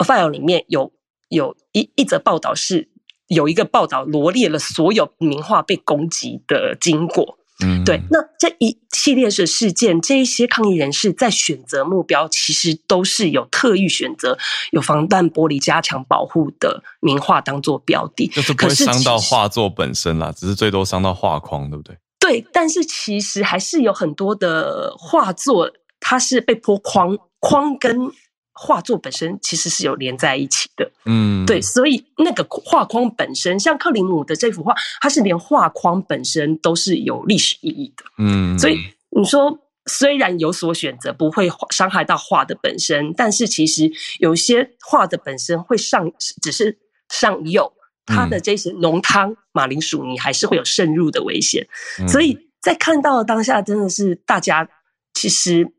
[0.05, 0.91] ，file 里面有
[1.29, 2.89] 有一一则报道是
[3.27, 7.37] 有一个报道罗列了所有名画被攻击的经过。
[7.63, 14.37] 嗯，对，那这一系列的事件，这一些抗议人士在选择目标，其实都是有特意选择
[14.71, 21.97] 有防弹玻璃加强保护的名画当做标的，就是不会伤到画作本身啦，只是最多伤到画框，对不对？
[22.19, 28.11] 对，但是其实还是有很多的画作，它是被泼框框跟。
[28.53, 38.77] 画作本身其实是有连在一起的，嗯，对，所以那个画框本身，像克林姆的这幅画，它是连画框本身都是有历史意义的，嗯，所以
[39.09, 46.11] 你说虽然有所选择，不会伤害到画的本身，但是其实有些画的本身会上，
[46.41, 46.77] 只是
[47.09, 47.71] 上釉，
[48.05, 51.65] 它的这些浓汤、马铃薯泥还是会有渗入的危险，
[52.07, 54.67] 所以在看到当下，真的是大家
[55.13, 55.71] 其实。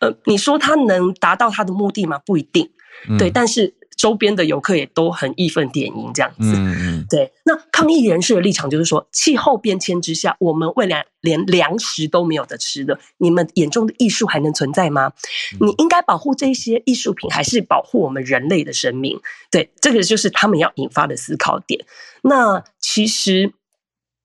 [0.00, 2.20] 呃，你说他能达到他的目的吗？
[2.24, 2.70] 不一定，
[3.18, 3.30] 对。
[3.30, 6.52] 但是周边的游客也都很义愤填膺这样子。
[6.54, 7.06] 嗯嗯。
[7.10, 15.12] 对，那抗议人士的立场就是说，气候变迁之下，我们未来连粮食都没有得吃的，你们眼中的艺术还能存在吗？
[15.60, 19.18] 你应该保护这些艺术品，还是保护我们人类的生命？
[19.50, 21.84] 对，这个就是他们要引发的思考点。
[22.22, 23.52] 那其实，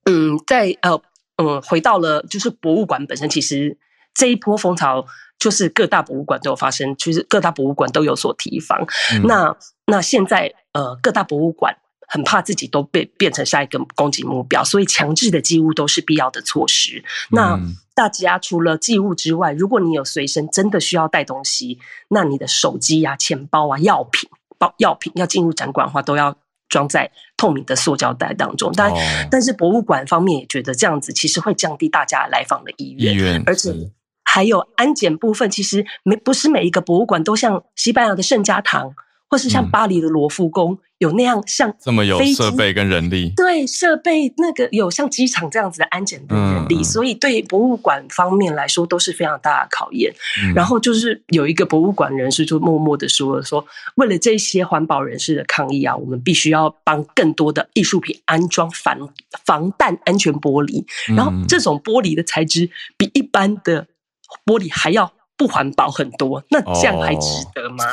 [0.04, 1.02] 嗯，在呃
[1.36, 3.76] 嗯，回到了就是博物馆本身，其实
[4.14, 5.04] 这一波风潮。
[5.38, 8.86] 就是各大博物馆都有发生，其实各大博物馆都有所提防。
[9.24, 11.76] 那那现在呃，各大博物馆
[12.08, 17.04] 很怕自己都被变成下一个攻击目标，所以强制的寄物都是必要的措施。
[17.30, 17.60] 那
[17.94, 26.36] 大家除了寄物之外，如果你有随身真的需要带东西，那你的手机啊、钱包啊、药品包药品要进入展馆的话，都要。
[26.70, 28.72] 装在透明的塑胶袋当中。
[28.74, 28.90] 但
[29.30, 33.70] 但是博物馆方面也觉得这样子其实会降低大家来访的意愿，而且
[34.24, 38.94] 还有安检部分，其实没不是每一个博物馆都像西班牙的圣家堂。
[39.26, 50.14] 或是像巴黎的罗浮宫有那样像这么有设备跟人力，对设备那个有像机场这样子的安检的人力，所以对博物馆方面来说都是非常大的考验。
[50.54, 58.96] 然后就是有一个博物馆人士就默默的说了说，为了这些环保人士的抗议啊，我们必须要帮更多的艺术品安装防
[59.44, 60.84] 防弹安全玻璃，
[61.16, 63.88] 然后这种玻璃的材质比一般的
[64.44, 65.12] 玻璃还要。
[65.36, 67.84] 不环保很多，那这样还值得吗？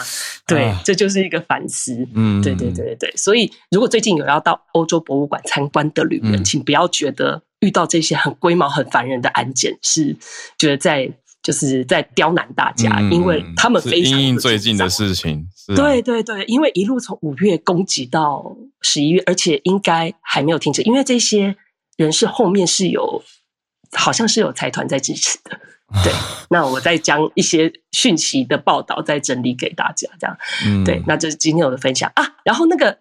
[0.45, 2.07] 对，这就是一个反思。
[2.13, 3.11] 嗯，对对对对对。
[3.17, 10.15] 所以，如果最近有要到欧洲博物馆参观的旅人，请不要觉得遇到这些很龟毛、很烦人的案件是
[10.59, 15.47] 觉得在就是在刁难大家，因为他们非常最近的事情。
[15.75, 21.55] 对对对，因为一路从五月攻击到十一月，而且应该还没有停止，因为这些
[21.97, 23.23] 人是后面是有
[23.93, 25.59] 好像是有财团在支持的。
[26.03, 26.13] 对，
[26.49, 30.37] 那我再将一些讯息的报道再整理给大家，这样，
[30.85, 32.25] 对，那这是今天我的分享啊。
[32.43, 32.97] 然后那个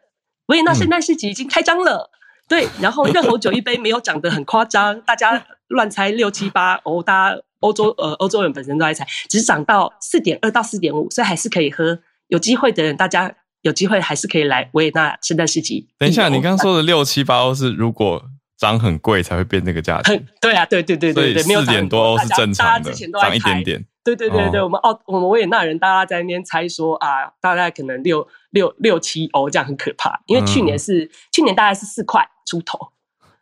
[0.47, 2.11] 维也纳圣诞市集已经开张了，
[2.49, 12.01] 对，然后热红酒一杯没有涨得很夸张，大家乱猜六七八哦，大家欧洲呃欧洲人本身都在猜，只涨到四点二到四点五，所以还是可以喝。
[12.27, 15.89] 有机会的人，大家有机会还是可以来维也纳圣诞市集。
[15.97, 18.25] 等一下，你刚刚说的六七八欧是如果。
[18.61, 23.85] 涨很贵才会变那个价钱，对啊，对对对对对，四点多欧是正常的，涨一点点。
[24.05, 32.79] 对对对对，我们澳我们维也纳人，大家在那边猜说啊，大概可能六六六七欧这样很可怕，因为去年是去年大概是四块出头。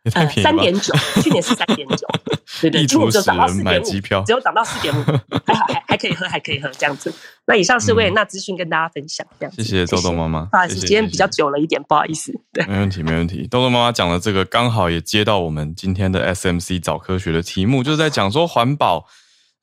[0.05, 2.07] 三点九，去年是三点九，
[2.61, 3.85] 对对，今年就涨到四点五，
[4.25, 5.03] 只有涨到四点五，
[5.45, 7.13] 还好还还可以喝，还可以喝这样子。
[7.45, 9.53] 那以上是为那资讯跟大家分享，这样。
[9.55, 12.31] 谢谢豆豆妈妈，不好意思，今天比较久了一点，不好意思。
[12.53, 13.45] 对，没问题，没问题。
[13.47, 19.05] 豆豆妈妈讲的这个刚好也接到我们今天的 SMC 早科学的题目，就是在讲说环保，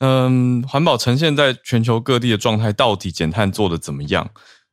[0.00, 4.28] 嗯，环保呈现在全球各地的状态到底减碳做的怎么样？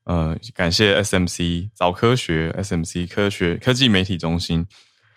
[0.05, 4.67] 呃，感谢 SMC 早科学，SMC 科学科技媒体中心。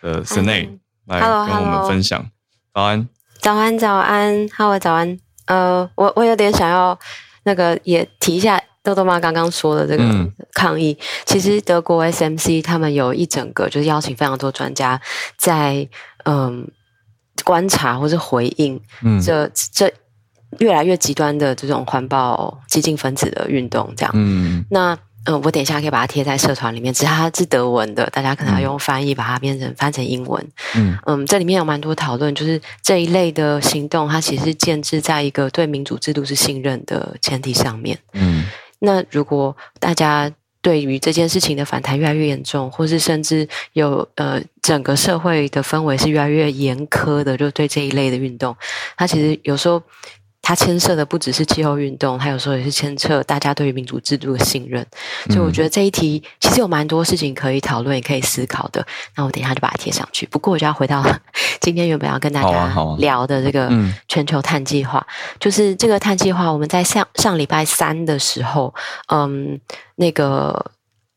[0.02, 2.24] 呃 s n a 来跟我们分享。
[2.72, 3.08] 早安，
[3.40, 5.18] 早安，早安，Hello，早安。
[5.46, 6.98] 呃，我我有点想要
[7.44, 10.04] 那个也提一下豆豆妈刚刚说的这个
[10.52, 10.98] 抗议。
[11.24, 15.00] 其实德国 SMC 他们有一整个就是邀请非常多专家
[15.38, 15.88] 在
[16.24, 16.68] 嗯
[17.44, 18.80] 观察或是回应
[19.24, 19.92] 这这
[20.58, 23.92] 越来越极端的这种环保激进分子的运动。
[23.96, 24.98] 这样，嗯，那。
[25.26, 30.48] 嗯，我等一下可以把它贴在社团里面，只是它是德文的，大家可能要用翻译把它变成翻成英文。
[30.76, 37.98] 嗯嗯，这里面有蛮多讨论，就是这一类的行动，它其实建制在一个对民主制度是信任的前提上面。
[38.12, 38.44] 嗯，
[38.78, 40.30] 那如果大家
[40.62, 48.56] 对于这件事情的反弹越来越严重，或是甚至有呃整个社会的氛围是越来越严苛的，就对这一类的运动，
[48.96, 49.82] 它其实有时候。
[50.46, 54.86] 它牵涉的不只是气候运动，它有时候也是牵涉大家对于民主制度的信任。
[55.28, 58.86] 所以我觉得这一题其实有蛮多事情可以讨论，也可以思考的。
[59.16, 60.24] 那我等一下就把它贴上去。
[60.26, 61.04] 不过我就要回到
[61.60, 63.68] 今天原本要跟大家聊的这个
[64.06, 65.04] 全球碳计划，
[65.40, 68.72] 就是这个碳计划，我们在上上礼拜三的时候，
[69.12, 69.60] 嗯，
[69.96, 70.70] 那个。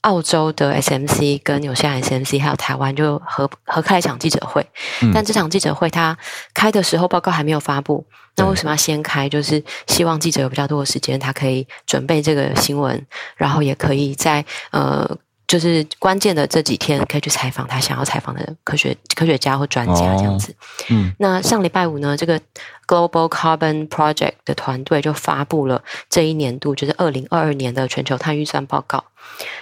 [0.03, 4.65] 澳洲的 SMC 跟纽西兰 SMC 还有台湾就合合开一场记者会，
[5.13, 6.17] 但这场记者会他
[6.53, 8.07] 开的时候报告还没有发布，
[8.39, 9.27] 那为什么要先开？
[9.29, 20.55] 就是希望记者有比较多的时间，他可以准备这个新闻，然后也可以在呃，就是关键的这几天可以去采访他想要采访的科学科学家或专家这样子。
[20.89, 22.39] 嗯，那上礼拜五呢，这个
[22.87, 29.03] Global Carbon Project 的团队就发布了这一年度就是二零二二年的全球碳预算报告。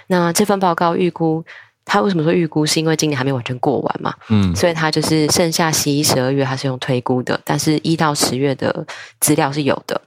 [0.07, 1.43] 那这份报告预估，
[1.88, 2.65] 他为什么说预估？
[2.65, 4.13] 是因为今年还没完全过完嘛？
[4.28, 8.86] 嗯，所以他就是剩下十一、十二月，他是用推估的，但是一到十月的
[9.21, 10.00] 资料是有的。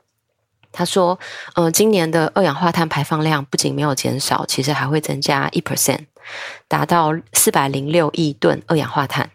[0.71, 1.19] 他说，
[1.55, 6.01] 嗯，今年的二氧化碳排放量不仅没有减少，其实还会增加一 percent，
[6.69, 9.31] 达到四百零六亿吨二氧化碳。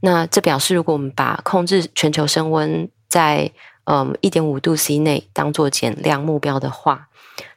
[0.00, 3.52] 那这表示，如果我们把控制全球升温在
[3.84, 7.08] 嗯一点五度 C 内当做减量目标的话。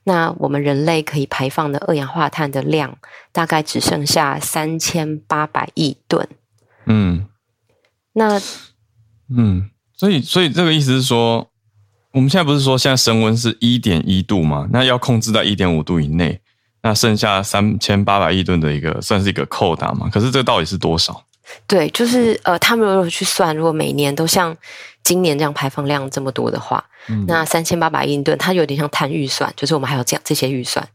[0.03, 2.97] 那我们人类可以排放的二氧化碳的量，
[3.31, 6.27] 大概只剩下三千八百亿吨。
[6.85, 7.27] 嗯，
[8.13, 8.41] 那，
[9.29, 11.49] 嗯，所以，所以这个意思是说，
[12.13, 14.67] 我们现在不是说现在升温是一点一度吗？
[14.71, 16.39] 那要控制在一点五度以内，
[16.81, 20.09] 那剩下三千八百亿吨的一个算是一个扣打嘛？
[20.09, 21.21] 可是这到底是多少？
[21.65, 24.55] 对，就是呃，他们如果去算，如果每年都像
[25.03, 26.83] 今年这样排放量这么多的话，
[27.27, 30.85] 那三千八百亿吨，它有点像碳预算，就是我们还有这样这些预算，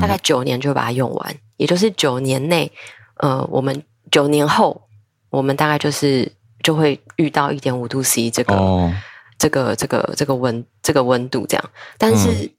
[0.00, 2.70] 大概九年就把它用完，也就是九年内
[3.18, 4.80] 呃，我们九年后，
[5.28, 6.30] 我们大概就是
[6.62, 8.90] 就会遇到一点五度 C 这个
[9.38, 11.70] 这个这个这个温这个温度这样。
[11.98, 12.50] 但是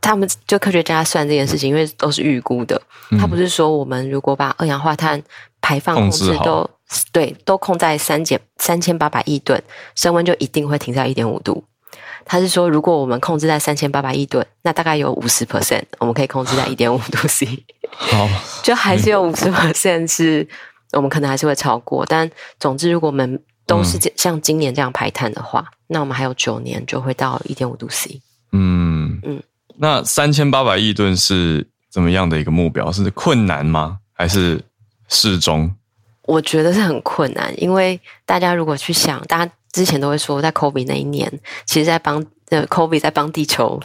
[0.00, 2.80] 他们就科学家算这件事情，因为都是预估的，
[3.18, 5.22] 他不是说我们如果把二氧化碳
[5.66, 6.70] 排放控制都
[7.10, 9.60] 对都控在三减三千八百亿吨，
[9.96, 11.64] 升温就一定会停在一点五度。
[12.24, 17.64] 他是说，如果我们控制在三千八百亿吨，那大概有五十 percent 我们可以控制在一点五度 C。
[17.90, 18.28] 好，
[18.62, 20.46] 就还是有五十 percent 是
[20.92, 22.06] 我们可能还是会超过。
[22.06, 28.22] 但总之，如果我们都是像今年这样排碳的话，那我们还有九年就会到一点五度 C。
[28.52, 29.42] 嗯嗯，
[29.76, 32.92] 那三千八百亿吨是怎么样的一个目标？
[32.92, 33.98] 是困难吗？
[34.12, 34.62] 还是
[35.08, 35.74] 适中？
[36.22, 39.52] 我觉得是很困难，因为大家如果去想，大家。
[39.72, 41.30] 之前都会说，在 Kobe 那一年，
[41.66, 43.78] 其实在帮呃 Kobe 在帮地球，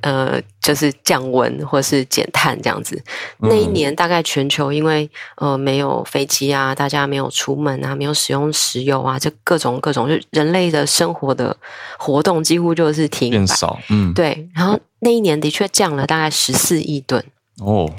[0.00, 3.02] 呃，就是降温或是减碳这样子。
[3.38, 11.56] 那一年大概全球因为呃没有飞机啊，大家没有出门啊，没有使用石油啊，就各种各种，就人类的生活的
[11.98, 13.76] 活动几乎就是停变少。
[13.88, 14.48] 嗯，对。
[14.54, 17.24] 然后那一年的确降了大概十四亿吨。
[17.58, 17.92] 哦，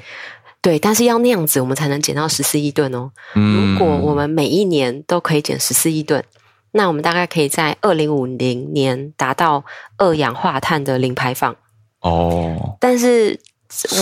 [0.65, 3.11] 对，但是要那样子，我们才能减到十四亿吨哦。
[3.33, 6.23] 如果我们每一年都可以减十四亿吨。
[6.71, 9.63] 那我们大概可以在二零五零年达到
[9.97, 11.55] 二氧化碳的零排放
[12.01, 13.39] 哦，但是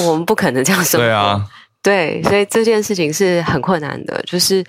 [0.07, 1.45] 我们不可能这样生活，对啊，
[1.84, 4.64] 对，所以这件事情是很困难的，就是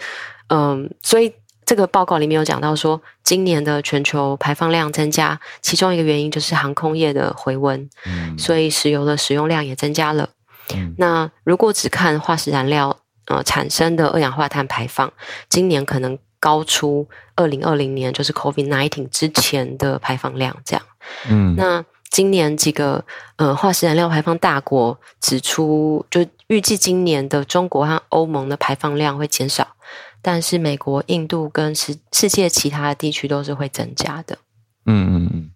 [0.48, 1.32] 嗯，所以
[1.64, 10.28] 这个报告里面有讲到说，今年的全球排放量增加，其中一个原因就是航空业的回温，嗯，所以石油的使用量也增加了。
[10.96, 12.96] 那如果只看化石燃料
[13.26, 15.12] 呃产生的二氧化碳排放，
[15.48, 16.18] 今年可能。
[16.40, 20.86] 高出二零二零年就是 COVID nineteen 之前的排放量，这样。
[21.26, 23.02] 嗯，那今年几个
[23.36, 29.66] 呃化石燃料排放大国指出，就预计今年的中国和欧盟的排放量会减少，
[30.20, 34.36] 但是美国、印度跟世世界其他的地区都是会增加的。
[34.84, 35.50] 嗯嗯嗯。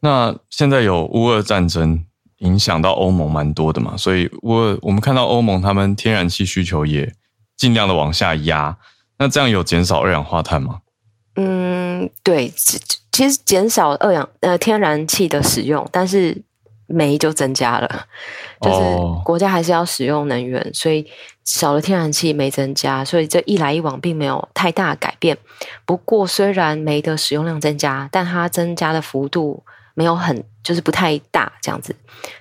[0.00, 2.06] 那现在有乌俄战争
[2.42, 7.12] 影响到欧盟蛮多的嘛，所以我我们看到欧盟他们天然气需求也
[7.56, 8.76] 尽量的往下压。
[9.18, 10.80] 那这样有减少二氧化碳吗？
[11.36, 12.52] 嗯，对，
[13.12, 16.42] 其实减少二氧呃天然气的使用，但是
[16.86, 18.06] 煤就增加了，
[18.60, 21.06] 就是国家还是要使用能源，所以
[21.44, 25.38] 少了天然气，煤增加，所以这一来一往并没有太大改变。
[25.86, 29.62] 不过虽然煤的使用量增加，但它增加的幅度
[29.94, 31.94] 没有很，就是不太大这样子，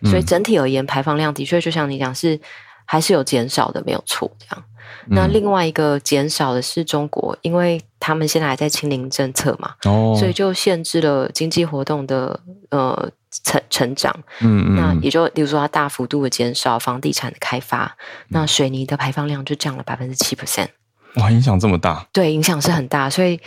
[0.03, 2.39] 所以整体而言排放量的确就像你讲是
[2.85, 4.65] 还是有减少的，没有错这样。
[5.07, 9.73] 那另外一个减少的是中国，因为他们现在还在清零政策嘛，
[10.17, 12.39] 所以就限制了经济活动的
[12.69, 13.09] 呃
[13.43, 14.13] 成成长。
[14.41, 17.95] 嗯嗯，那也就比如说它大幅度的减少房地产的开发，
[18.27, 20.67] 那水泥的排放量就降了百分之七 percent。
[21.15, 22.05] 哇，影响这么大？
[22.13, 23.39] 对，影响是很大，所以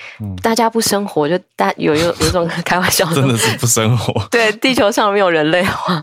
[0.42, 4.22] 大家不生活，就大有有有种开玩笑， 真的是不生活。
[4.30, 6.02] 对，地球上没有人类的话，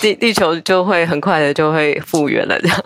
[0.00, 2.58] 地地球就会很快的就会复原了。
[2.60, 2.82] 这样，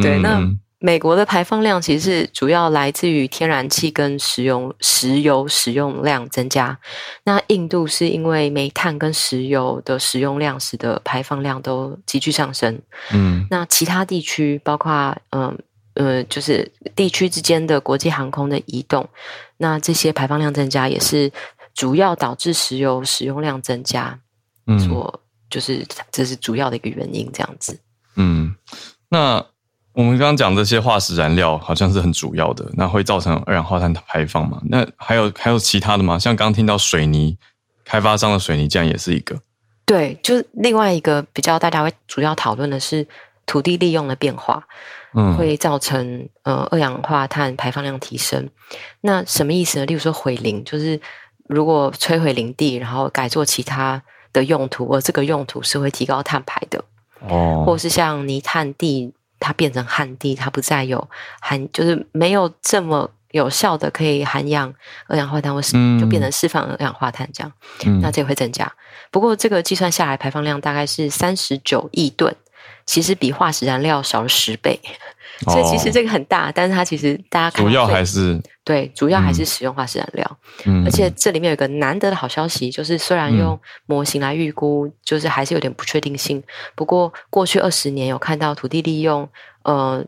[0.00, 0.40] 对那。
[0.80, 6.78] 美国的排放量其实是主要来自于天然气跟石油石油使用量增加。
[7.24, 12.80] 那印度是因为煤炭跟石油的使用量使得排放量都急剧上升。
[13.12, 15.58] 嗯，那其他地区包括嗯
[15.98, 19.06] 呃，就是地区之间的国际航空的移动，
[19.58, 21.30] 那这些排放量增加也是
[21.74, 24.18] 主要导致石油使用量增加。
[24.66, 25.20] 嗯，所
[25.50, 27.78] 就是这是主要的一个原因，这样子。
[28.16, 28.54] 嗯，
[29.10, 29.44] 那。
[29.94, 34.62] 我们刚刚讲这些化石燃料好像是很主要的，那会造成二氧化碳的排放嘛？
[34.66, 36.16] 那还有还有其他的吗？
[36.16, 37.36] 像刚刚听到水泥
[37.84, 39.36] 开发商的水泥，这样也是一个。
[39.84, 43.04] 对，就是另外一个比较大家会主要讨论的是
[43.44, 44.64] 土地利用的变化，
[45.14, 48.48] 嗯，会造成呃二氧化碳排放量提升。
[49.00, 49.86] 那什么意思呢？
[49.86, 51.00] 例如说毁林，就是
[51.46, 54.02] 如果摧毁林地，然后改做其他
[54.32, 56.84] 的用途，而这个用途是会提高碳排的
[57.28, 59.12] 哦，或是像泥炭地。
[59.40, 61.08] 它变成旱地，它不再有
[61.40, 64.74] 含，就是没有这么有效的可以含氧
[65.06, 67.52] 二氧化碳，或是就变成释放二氧化碳这样，
[68.02, 68.68] 那这个会增加。
[69.12, 72.34] 不过这个计算下来排放量大概是三十九亿吨，
[72.88, 74.80] 其实比化石燃料少了十倍。
[75.46, 80.38] 所以其实这个很大，但是它其实大家主要还是对，主要还是使用化石燃料。
[80.64, 86.42] 嗯，而且这里面有一个难得的好消息，就是虽然用模型来预估，就是还是有点不确定性。
[86.74, 89.28] 不过过去二十年有看到土地利用
[89.62, 90.04] 呃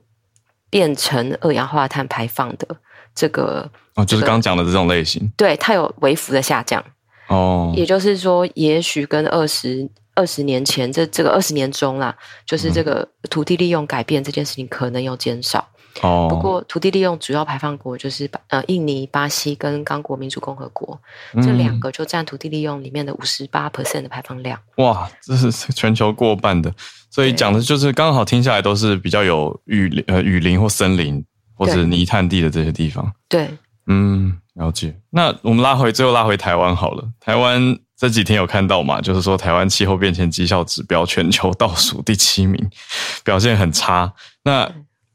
[0.68, 2.66] 变成二氧化碳排放的
[3.14, 6.84] 这个哦，就是刚讲的这种类型，对它有微幅的下降
[7.28, 9.88] 哦，也就是说，也许跟二十。
[10.20, 12.14] 二十年前，这这个二十年中啦，
[12.44, 15.66] 就是这个土地利用改变这件事情可能有减少，
[16.02, 21.00] 哦，不过土地利用主要排放国就是呃印尼、巴西跟刚果民主共和国
[21.36, 24.60] 这两个就占土地利用里面的五十八 percent 的排放量。
[24.76, 26.70] 哇，这是全球过半的，
[27.08, 33.10] 所以讲的就是刚好听下来都是比较有雨林呃雨林或森林或者泥炭地的这些地方。
[33.26, 33.48] 对，
[33.86, 34.94] 嗯，了解。
[35.08, 37.78] 那我们拉回最后拉回台湾好了，台湾。
[38.00, 38.98] 这几天有看到嘛？
[38.98, 42.70] 就是说，台湾气候变迁绩效指标全球倒数第七名，
[43.22, 44.10] 表现很差。
[44.42, 44.66] 那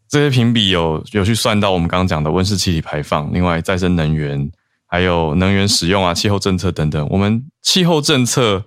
[0.07, 4.51] 这些评比有有去算到我们刚刚讲的温室气体排放，另外再生能源，
[4.86, 7.07] 还有能源使用啊，气候政策等等。
[7.09, 8.65] 我们气候政策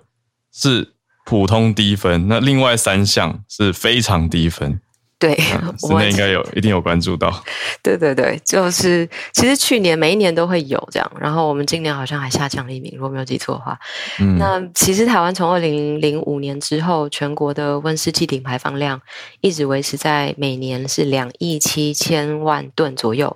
[0.53, 0.95] 是
[1.25, 4.81] 普通低分，那另外三项是非常低分。
[5.19, 5.37] 对，
[5.83, 7.29] 我们应该有一定有关注到。
[7.83, 13.77] 对对对，就是其实去年每一年都会有这样，然后我们今年好像还下降了一名，如果没有记错的话。
[14.37, 19.01] 那其实台湾从二零零五年之后，全国的温室气体排放量
[19.41, 23.35] 一直维持在每年是两亿七千万吨左右，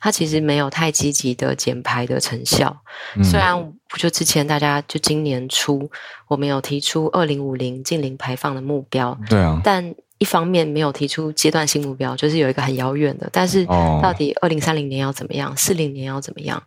[0.00, 2.74] 它其实没有太积极的减排的成效。
[3.22, 5.90] 虽然就之前大家就今年初，
[6.26, 9.94] 我们有提出二零五零近零排放的目标，对啊，但。
[10.18, 16.62] 一方面没有提出阶段性目标，就是有一个很遥远的，但是到底二零三零年要怎么样，四零年要怎么样，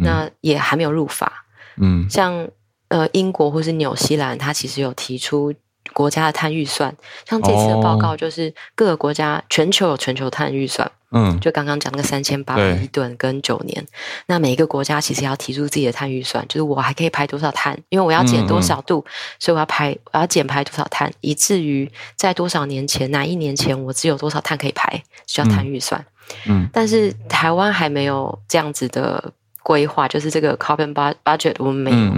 [0.00, 1.44] 那也还没有入法。
[1.76, 2.48] 嗯，像
[2.88, 5.54] 呃英国或是纽西兰，它其实有提出。
[5.94, 6.94] 国家的碳预算，
[7.26, 13.86] 像这次的报告就是各个国家全球有全球碳预算，嗯，就刚刚讲那个三千八百亿吨跟九年，
[14.26, 19.04] 那每一个国家其实要提出自己的碳预算，就是我还可以排多少碳，因为我要减多少度，
[19.38, 26.04] 所以我要排我要减排多少碳，以至于在多少年前哪一年前我只有多少碳可以排，需要碳预算。
[26.46, 29.32] 嗯，但是台湾还没有这样子的
[29.62, 32.12] 规划，就是这个 carbon budget 我们没有。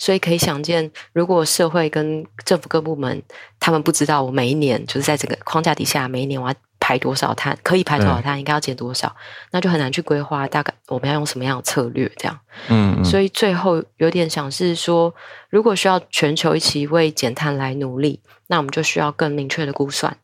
[0.00, 3.22] 所以可以想见，如果社会跟政府各部门
[3.60, 9.14] 他们不知道我每一年就是在这个框架底下，每一年我要排多少碳，可以排多少碳，应该要减多少，
[9.50, 12.40] 那就很难去规划大概我们要用什么样的策略这样。
[12.68, 15.14] 嗯，所以最后有点想是说，
[15.50, 20.16] 如果需要全球一起为减碳来努力，那我们就需要更明确的估算，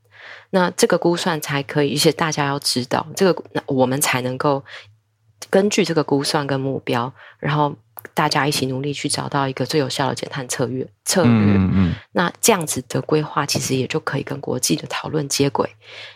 [0.50, 4.64] 那这个估算才可以，而且大家要知道这个，那我们才能够
[5.50, 7.74] 根据这个估算跟目标，然后。
[8.14, 11.58] 大家一起努力去找到一个最有效的减碳策略策略，
[12.12, 15.68] 那这样子的规划其实也就可以跟国际的讨论接轨。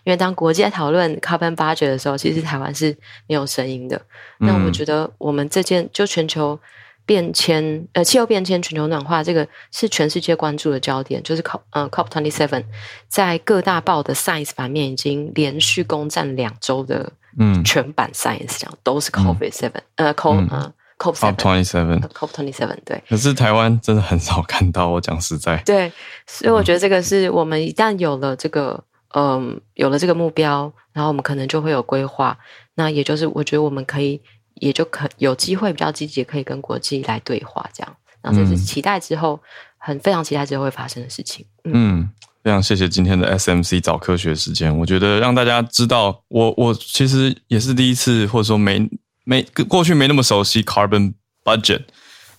[0.05, 2.97] 因为当国际在讨论 carbon budget 的时候，其实台湾是
[3.27, 4.01] 没有声音的。
[4.39, 6.59] 那我觉得我们这件就全球
[7.05, 12.64] 变迁呃气候变迁、全球暖化这个是全世界关注的焦点，就是 COP 呃 COP twenty seven
[13.09, 20.72] 在各大报的 Science 版面已经连续攻占两周的嗯全版 Science 这样都是 COP seven 呃 COP 呃。
[21.01, 23.03] COP twenty seven，COP twenty seven，对。
[23.09, 25.57] 可是台湾真的很少看到，我讲实在。
[25.64, 25.91] 对，
[26.26, 32.37] 所以我觉得这个是我们一旦有了这个，嗯，有了这个目标，然后我们可能就会有规划。
[32.74, 34.20] 那也就是我觉得我们可以，
[34.57, 37.97] 也就可有机会比较积极，可以跟国际来对话，这样。
[38.20, 39.41] 然后这是期待之后，
[39.78, 41.47] 很非常期待之后会发生的事情。
[41.64, 42.11] 嗯，
[42.43, 44.76] 非常谢谢今天的 SMC 早科学时间。
[44.78, 48.88] 我觉得让大家知道，我我其实也是第一次，或者说没。
[49.22, 51.12] 没过去没那么熟悉 carbon
[51.45, 51.82] budget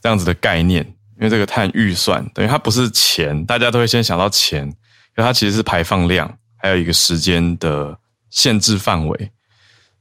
[0.01, 0.83] 这样子的概念，
[1.15, 4.69] 因为这个碳预算等于它不是钱，大家都会先想到钱，
[5.15, 7.97] 可它其实是排放量，还有一个时间的
[8.29, 9.31] 限制范围。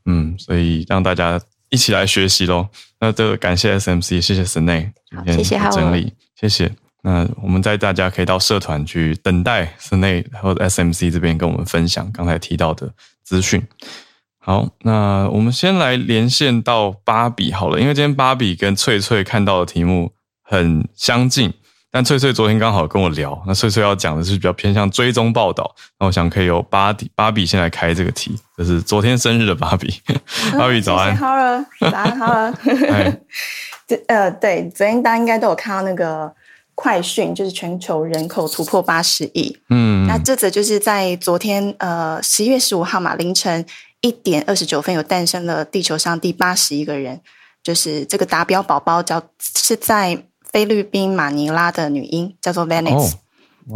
[0.06, 2.66] 嗯，所以让大家一起来学习喽。
[2.98, 4.90] 那这个感谢 SMC，谢谢 Snay
[5.26, 6.74] 今天整理，谢谢。
[7.02, 12.90] 那我们在大家可以到社团去等待 Snay 或者 SMC 这边跟我们分享刚才提到的
[13.22, 13.66] 资讯。
[14.38, 21.52] 好，那我们先来连线到芭比好了，因为今天芭比跟翠翠看到的题目很相近，
[21.90, 30.00] 但翠翠昨天刚好跟我聊，那翠翠要讲的是比较偏向追踪报道，那我想可以由芭比芭比先来开这个题，就是昨天生日的芭比，
[30.56, 32.54] 芭比早安，好了，早安好了，
[33.86, 36.32] 这呃对，昨天大家应该都有看到那个
[36.82, 43.66] 快讯，就是全球人口突破八十亿，嗯，那这则就是在昨天呃十一月十五号嘛凌晨。
[44.02, 47.20] 一点二十九分，有诞生了地球上第八十一个人，
[47.62, 53.12] 就是这个达标宝宝，叫是在菲律宾马尼拉的女婴，叫做 Venice。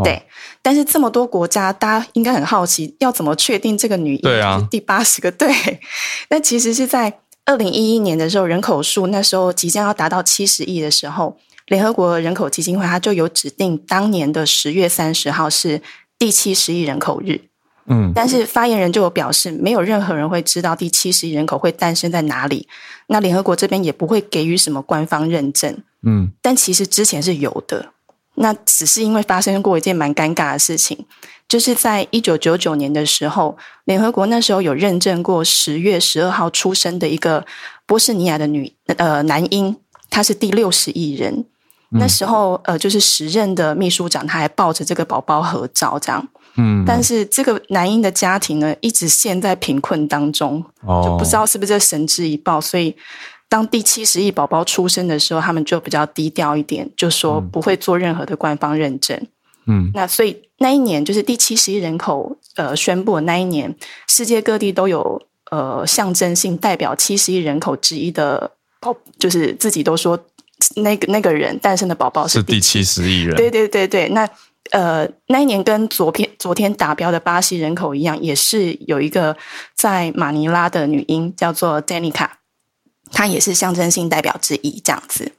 [0.03, 0.23] 对，
[0.63, 5.31] 但是这么多国家，大家应该很好奇，要怎么确定这个女婴是第八十个？
[5.31, 5.55] 对，
[6.31, 11.37] 那其实是在二零一一年的时候，人口数那时候即将要达到七十亿的时候，
[11.67, 15.81] 联合国人口基金会它就有指定当年的十月三十号是
[16.19, 17.41] 第七十亿人口日。
[17.87, 22.67] 嗯，但是发言人就有表示，没有任何人会知道第七十亿人口会诞生在哪里。
[23.09, 25.77] 那联合国这边也不会给予什么官方认证。
[26.03, 27.91] 嗯，但其实之前是有的。
[28.37, 31.07] 那只是因为发生过一件蛮尴尬的事情，
[31.47, 37.47] 就是在一九九九年的时候，联合国那时候有认证过十月十二号出生的一个
[37.87, 39.77] 波士尼亚的女呃男婴，
[40.11, 41.45] 他是第六十亿人。
[41.95, 46.29] 那时候呃，就是时任的秘书长他还抱着这个宝宝合照这样。
[46.57, 50.65] 嗯，但是这个男婴的家庭呢，一直陷在贫困当中，
[51.05, 52.95] 就不知道是不是这神之一报，所以。
[53.47, 59.17] 当第七十亿宝宝出生的时候，他们就比较低调一点，就说不会做任何的官方认证。
[59.67, 63.73] 嗯，那所以那一年就是第七十亿人口呃宣布的那一年，
[64.09, 65.23] 世界各地都有
[65.53, 70.19] 呃象征性代表七十亿人口之一的宝，就是自己都说
[70.77, 73.37] 那个那个人诞生的宝宝是第七十亿人。
[73.37, 74.29] 对对对对，那
[74.71, 79.37] 呃那一年跟昨天昨天达标的巴西人口一样，也是有一个
[79.75, 82.29] 在马尼拉的女婴叫做 Danica。
[83.13, 85.33] 她也是象征性代表之一，这样子。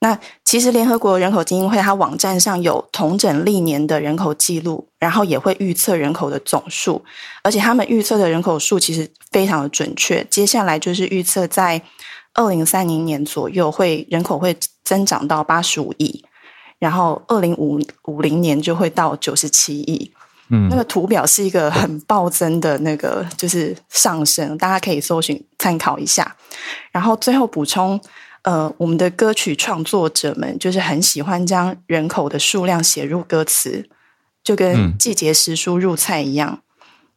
[0.00, 7.04] 那其实联合国人口基金会它网站上有同整历年的人口记录，然后也会预测人口的总数，
[7.42, 10.24] 而且他们预测的人口数其实非常的准确。
[10.30, 11.82] 接下来就是预测在
[12.38, 16.24] 二零三零年左右会人口会增长到八十五亿，
[16.78, 20.12] 然后二零五五零年就会到九十七亿。
[20.50, 26.36] 嗯，那个图表是一个很暴增的那个，就是上升，大家可以搜寻参考一下。
[26.92, 28.00] 然后最后补充，
[28.42, 33.90] 呃，我们的歌曲创作者们就是很喜欢将人口的数量写入歌词，
[34.44, 36.62] 就跟季节时蔬入菜一样。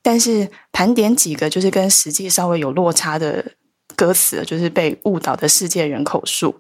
[0.02, 3.54] 但是盘点几个就是跟实际稍微有落差的
[4.02, 6.56] 歌词，就是被误导的世界人口数，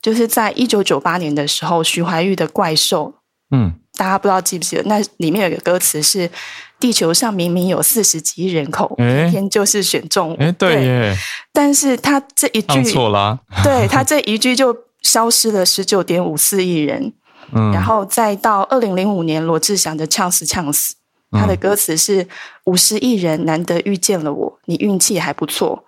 [0.00, 3.14] 就是在一九九八年的时候，徐怀钰的怪兽，
[3.52, 3.74] 嗯。
[3.98, 4.82] 大家不知道记不记得？
[4.84, 6.28] 那里面有个歌词是
[6.80, 11.16] ：“地球上明明有四十几亿人口，偏偏就是选中。”哎，对耶。
[11.52, 17.12] 但是他这一句错了， 对他这一句就消失了十九点五四亿人。
[17.52, 20.94] 嗯，然后再到二零零五年，罗志祥的《呛死呛死》，
[21.38, 22.26] 他的歌词是
[22.64, 25.84] ：“五十亿人难得遇见了我，你运气还不错。”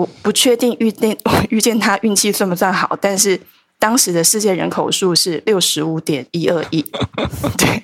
[0.00, 1.16] 我不确定遇见
[1.50, 3.40] 遇见他运气算不算好，但是。
[3.80, 6.84] 当时的世界人口数是六十五点一二亿，
[7.56, 7.82] 对。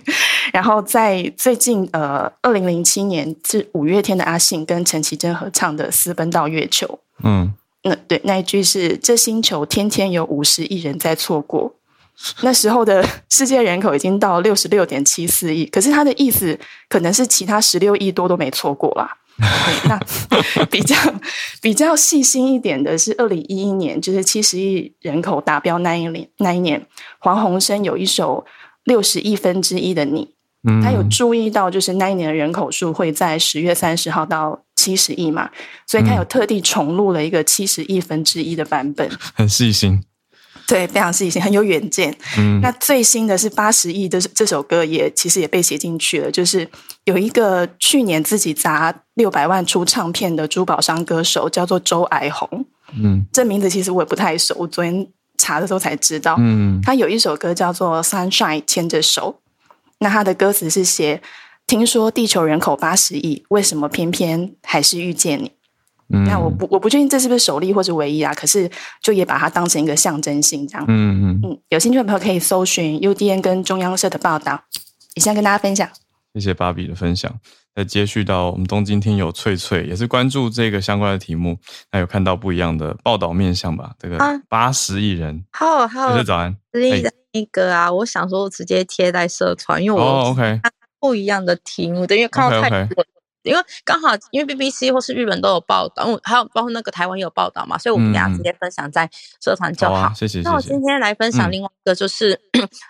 [0.52, 6.86] 然后在最近，呃，二零零七年是五月天的阿信跟陈绮贞合唱的《私奔到月球》。
[7.24, 7.50] 嗯，
[7.84, 11.74] 那对那一句是“这星球天天有五十亿人在错过”。
[12.44, 16.60] 那时候的世界人口已经到六十六点七四亿，可是他的意思
[16.90, 19.16] 可能是其他十六亿多都没错过啦。
[19.88, 20.96] 那比较
[21.60, 26.86] 比较细心一点的是，二零一一年就是七十亿人口达标那一年，那一年
[27.18, 28.44] 黄鸿升有一首
[28.84, 30.34] 六十亿分之一的你，
[30.82, 35.50] 他有注意到就是那一年的人口数会在十月三十号到七十亿嘛，
[35.86, 40.02] 所以他有特地重录了一个七十亿分之一的版本， 很细心。
[40.66, 42.12] 对，非常细心，很有远见。
[42.38, 46.30] 嗯，那最新的是八十亿的这首歌，也其实也被写进去了。
[46.30, 46.68] 就是
[47.04, 52.66] 有一个去年自己砸六百万出唱片的珠宝商歌手，叫做周矮红。
[53.00, 55.06] 嗯，这名字其实我也不太熟，我昨天
[55.38, 56.36] 查的时候才知道。
[56.38, 59.40] 嗯，他有一首歌叫做《Sunshine》，牵着手。
[60.00, 61.22] 那他的歌词是写：
[61.66, 65.52] 听说地球人口八十亿，为什么偏偏还是遇见你？
[66.08, 68.70] 那我不我不确定这是不是首例或是唯一啊，可是
[69.02, 70.84] 就也把它当成一个象征性这样。
[70.88, 74.62] 嗯嗯嗯，有兴趣的朋友可以搜寻 UDN 跟中央社的报道，
[75.14, 75.88] 以下跟大家分享。
[76.34, 77.32] 谢谢芭比的分享。
[77.74, 81.58] 再接续到我们东京听友翠翠也是关注这个相关的题目，
[81.92, 83.92] 那有看到不一样的报道面向吧？
[83.98, 84.16] 这个
[84.48, 86.56] 八十亿人，好好，早安。
[86.72, 90.60] 十亿的那个啊，我想说直接贴在社团，因为我 OK
[90.98, 93.04] 不一样的题目，等于看到太多。
[93.50, 99.08] 因为刚好，因为 BBC 或是日本都有报道，还有包括那个台湾也有报道嘛，所以我们俩直接分享在
[99.42, 100.12] 社团就好。
[100.14, 100.40] 谢谢。
[100.42, 102.40] 那我今天来分享另外一个，就是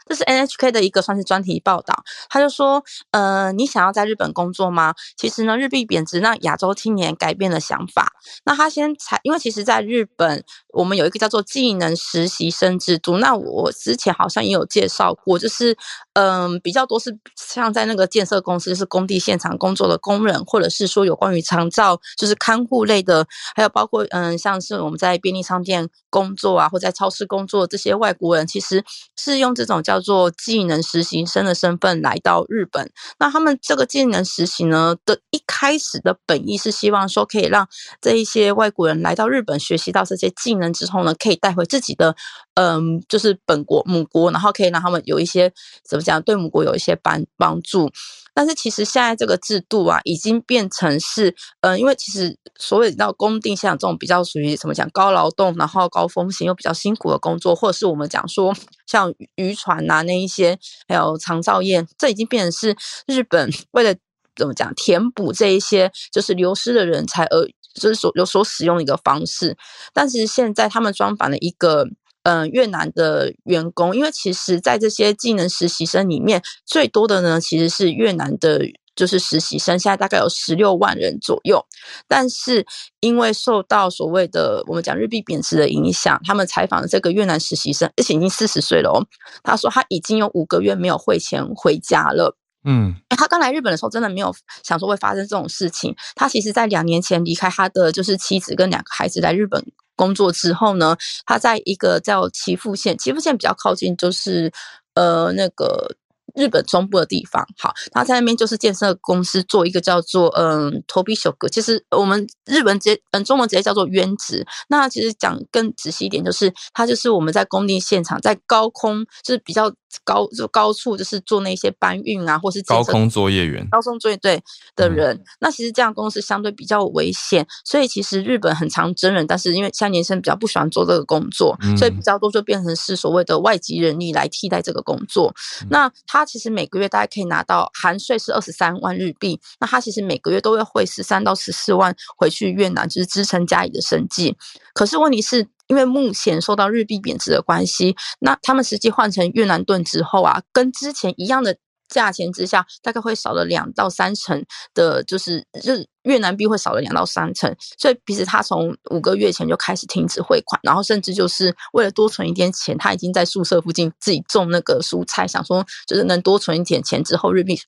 [0.06, 1.94] 这是 NHK 的一个算是专题报道，
[2.28, 4.94] 他就说，呃，你想要在日本工作吗？
[5.16, 8.12] 其实呢，日币贬值让亚洲青年改变了想法。
[8.44, 13.18] 那他先才，因为其实在日本，我们有一个叫做技能实习生制度。
[13.18, 15.76] 那我之前好像也有介绍过，就是
[16.16, 20.42] 嗯，比较多是像在那个建设公司，就是工地现场工作的工人。
[20.46, 28.82] 或者是说有关于长照，就是看护类的，还有包括嗯，像是我们在便利商店工作啊，或在超市工作这些外国人，其实
[29.16, 32.90] 是用这种叫做技能实习生的身份来到日本。
[33.18, 37.68] 那他们这个技能实习呢的一开始的本意是希望说，可以让
[38.00, 42.16] 这一些外国人来到日本学习到这些技能之后呢，可以带回自己的
[42.56, 45.52] 嗯，就是本国母国，然后可以让他们有一些
[45.84, 47.90] 怎么讲，对母国有一些帮帮助。
[48.32, 58.54] 但是其实现在这个制度啊，已经变成是，嗯，因为其实所谓到工地像这种比较属于怎么讲高劳动，然后高风险又比较辛苦的工作，或者是我们讲说
[58.86, 62.74] 像渔船呐那一些，还有长照业，这已经变成是
[63.06, 63.94] 日本为了
[64.34, 69.58] 怎么讲填补这一些就是流失的人才而就是所有所使用的一个方式。
[69.92, 71.86] 但是现在他们专访的一个。
[72.26, 78.62] 嗯，越南的员工，因为其实，在这些技能实习生里面，最多的呢，其实是越南的，
[78.96, 81.64] 就是实习生，现在大概有十六万人左右。
[82.08, 82.66] 但是，
[82.98, 89.06] 因为受到所谓的我们讲日币贬值的影响，他们采访的这个越南实习生，而且已经四十岁了哦，
[89.44, 92.36] 他说他已经有五个月没有汇钱回家了。
[92.64, 95.94] 嗯，他刚来日本的时候，真的没有想说会发生这种事情。
[96.16, 99.64] 他其实在两年前离开他的就是妻子跟两个孩子来日本。
[99.96, 104.52] 工作之后呢，他在一个叫岐阜县，岐阜县比较靠近，就是
[104.94, 105.96] 呃那个。
[106.34, 114.46] 日本中部的地方，好，他在那边就是建设公司做一个叫做嗯投币修哥，其实我们日本直接嗯中文直接叫做渊职。
[114.68, 119.72] 那其实讲更仔细一点，就是他就是我们在工地现场，在高空就是比较
[120.04, 124.42] 高就高处，就是做那些搬运啊，或是高空作业员、高空作业队
[124.74, 125.18] 的人。
[125.40, 135.34] 那其实这样公司相对比较危险，所以其实日本很常真人，但是因为现在年轻人比较不喜欢做这个工作，所以比较多就变成是所谓的外籍人力来替代这个工作。
[135.70, 136.15] 那他。
[136.16, 144.34] 他其实每个月大概可以拿到含税是二十三万日币，那他其实每个月都会汇十三到十四万回去越南，就是支撑家里的生计。
[144.72, 151.58] 可是问题是因为目前受到日币贬值的关系，那他们实际换成越南盾之后啊，跟之前一样的。
[151.88, 167.58] 价钱之下，大概会少了两到三成的，就是就是越南币会少了两到三成，所以其实他从五个月前就开始停止汇款，然后甚至就是为了多存一点钱，他已经在宿舍附近自己种那个蔬菜，想说就是能多存一点钱之后日币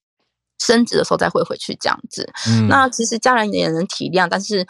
[0.59, 2.29] 升值的时候再汇回去这样子。
[2.67, 4.65] 那其实家人也能体谅，但是。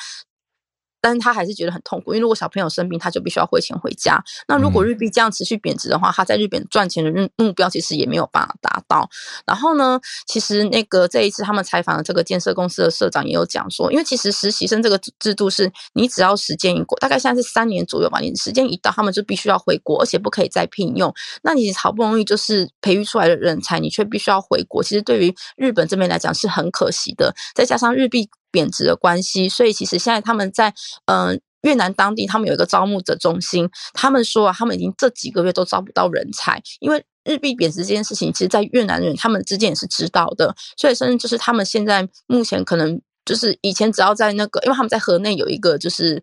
[1.01, 4.21] 但是他还是觉得很痛苦，因为如果小朋友生病，他就必须要汇钱回家。
[4.47, 9.09] 那如果日币这样持续贬值的话，他在日本赚钱的目目标其实也没有办法达到。
[9.45, 21.13] 然后呢，其实那个这一次他们采访的这个建设公司的社长也有讲说，因为其实实习生这个制度是你只要时间一过，大概现在是三年左右吧，你时间一到，他们就必须要回国，而且不可以再聘用。
[21.43, 27.33] 那你好不容易就是培育出来的人才，你却必须要回国，其实对于日本这边来讲是很可惜的。
[27.55, 28.29] 再加上日币。
[28.51, 30.73] 贬值的关系，所以其实现在他们在
[31.05, 46.21] 嗯越南当地，他们有一个招募者中心，他们说啊，他们已经这几个月都招不到人才，因为日币贬值这件事情，其实，在越南人他们之间也是知道的，所以甚至就是他们现在目前可能就是以前只要在那个，因为他们在河内有一个就是。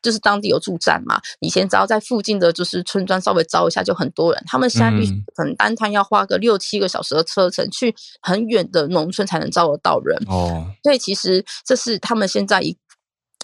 [0.00, 12.76] 就是当地有驻站嘛，以前只要在附近的就是村庄稍微招一下就很多人，他们现在必可能单趟要花个六七个小时的车程去很远的农村才能招得到人哦，所以其实这是他们现在一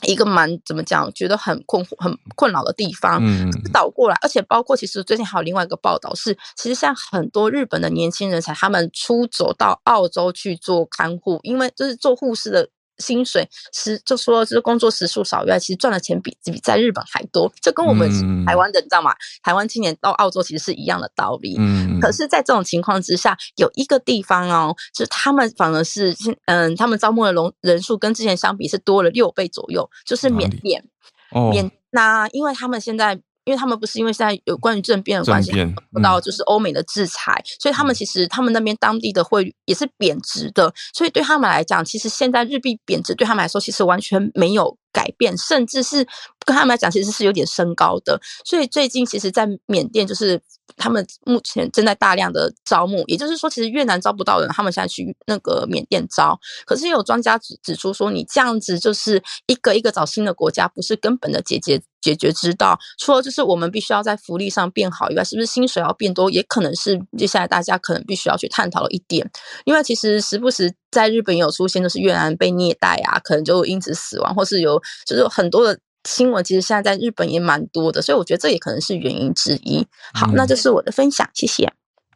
[0.07, 3.19] 一个蛮怎么讲，觉得很困惑、很困扰的地方。
[3.23, 12.69] 嗯，倒过来，而且包括其实最近还有另外一个报道是，其实像很多日本的年轻人才他们出走到澳洲去做看护，因为就是做护士的。
[12.99, 17.53] 薪水时就说就是工作时数少以外，其实赚的钱比比在日本还多。
[17.61, 18.09] 这跟我们
[18.47, 19.15] 台湾的你知道吗？
[19.43, 21.57] 台湾青年到澳洲其实是一样的道理。
[21.59, 26.15] 嗯，可是，在这种情况之下，有一个地方哦，就是他们反而是
[26.47, 30.85] 嗯，他们招募的人人数跟之前相比是多了六倍左右，就是缅甸。
[31.31, 33.21] 哦，缅那因为他们现在。
[33.45, 35.53] 因为他们不是因为现在有关于政变的关系，
[35.95, 46.07] 受到就是欧美的制裁，所以他们其实他们那边当地的汇率也是贬值的，所以对他们来讲，其实现在日币贬值对他们来说其实完全没有改变，甚至是
[46.47, 48.19] 跟他们来讲其实是有点升高的。
[48.45, 50.41] 所以最近其实，在缅甸就是
[50.77, 56.39] 他们目前正在大量的招募，也就是说，其实越南招不到人，他们现在去那个缅甸招。
[56.65, 61.83] 可是有专家指指出说，你这样子就是一个一个找新的国家，不是根本的解决。
[62.05, 69.27] 解决之道，除了就是我们必须要在福利上变好以外，是不是薪水要变多，也可能是接下来大家可能必须要去探讨的一点。
[69.65, 75.79] 因为其实时不时在日本有出现，就是越南被虐待啊，可能就因此死亡，或是有就是很多的
[76.09, 79.87] 新闻，其实现在在日本也蛮多的，所以我觉得这也可能是原因之一。
[80.15, 81.71] 好，那这是我的分享，谢谢。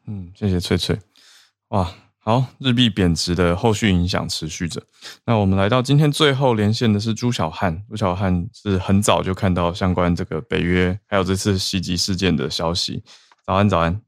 [0.06, 0.98] 嗯，谢谢翠翠。
[1.68, 1.92] 哇。
[2.20, 4.82] 好，日币贬值的后续影响持续着。
[5.24, 13.02] 那我们来到今天最后连线的是朱小汉，朱小汉是很早就看到相关这个北约还有这次袭击事件的消息。
[13.46, 13.98] 早安，早安。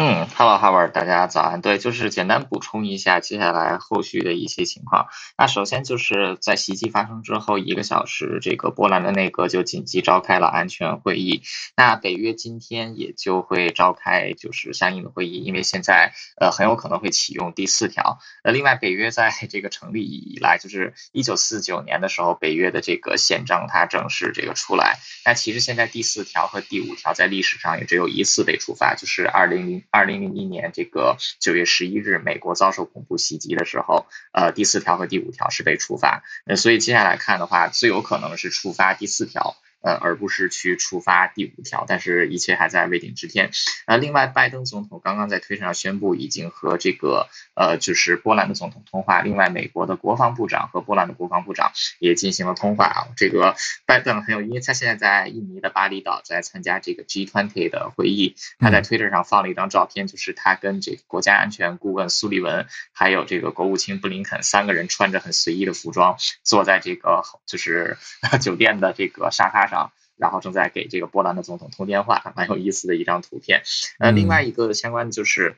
[0.00, 1.60] 嗯，Hello Howard，大家早安。
[1.60, 5.08] 对，就是简单补充一下接下来后续的一些情况。
[5.36, 11.42] 那首先就是在袭击发生之后一个小时，这个波兰的内阁就紧急召开了安全会议。
[11.76, 18.20] 那北约今天也就会召开就是相应的会议，因为现在呃很有可能会启用第四条。
[18.44, 25.00] 呃，另外北约在这个成立以来，就是一九四九年的时候，北约的这个宪章它正式这个出来。
[25.24, 29.82] 那其实现在第四条和第五条在历史上也只有一次被触发，就是二零零。
[29.90, 39.56] 二零零一年这个九月十一日，美国遭受恐怖袭击的时候，呃，第四条和第五条是被触发，呃，所以接下来看的话，最有可能是触发第四条。
[39.80, 43.50] 呃，而不是去触发第五条，但是一切还在未定之天。
[43.86, 49.20] 呃，另外，拜登总统刚刚在推特上宣布，已经和这个呃，就是波兰的总统通话。
[49.22, 53.08] 另外，美国的国防部长和波兰的国防部长也进行了通话啊。
[53.16, 53.54] 这个
[53.86, 67.96] 拜登很有，因为他现在在印尼的巴厘岛在参加这个 G20 的会议，他在推特上放了一张照片，就是他跟这个国家安全顾问苏利文，还有这个国务卿布林肯三个人穿着很随意的服装，坐在这个就是
[68.42, 69.67] 酒店的这个沙发。
[69.68, 73.62] 上，然后正在给这个波兰的总统通电话，蛮有意思的一张图片。
[73.98, 75.56] 呃，另外一个相关的就是，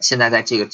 [0.00, 0.66] 现在在这个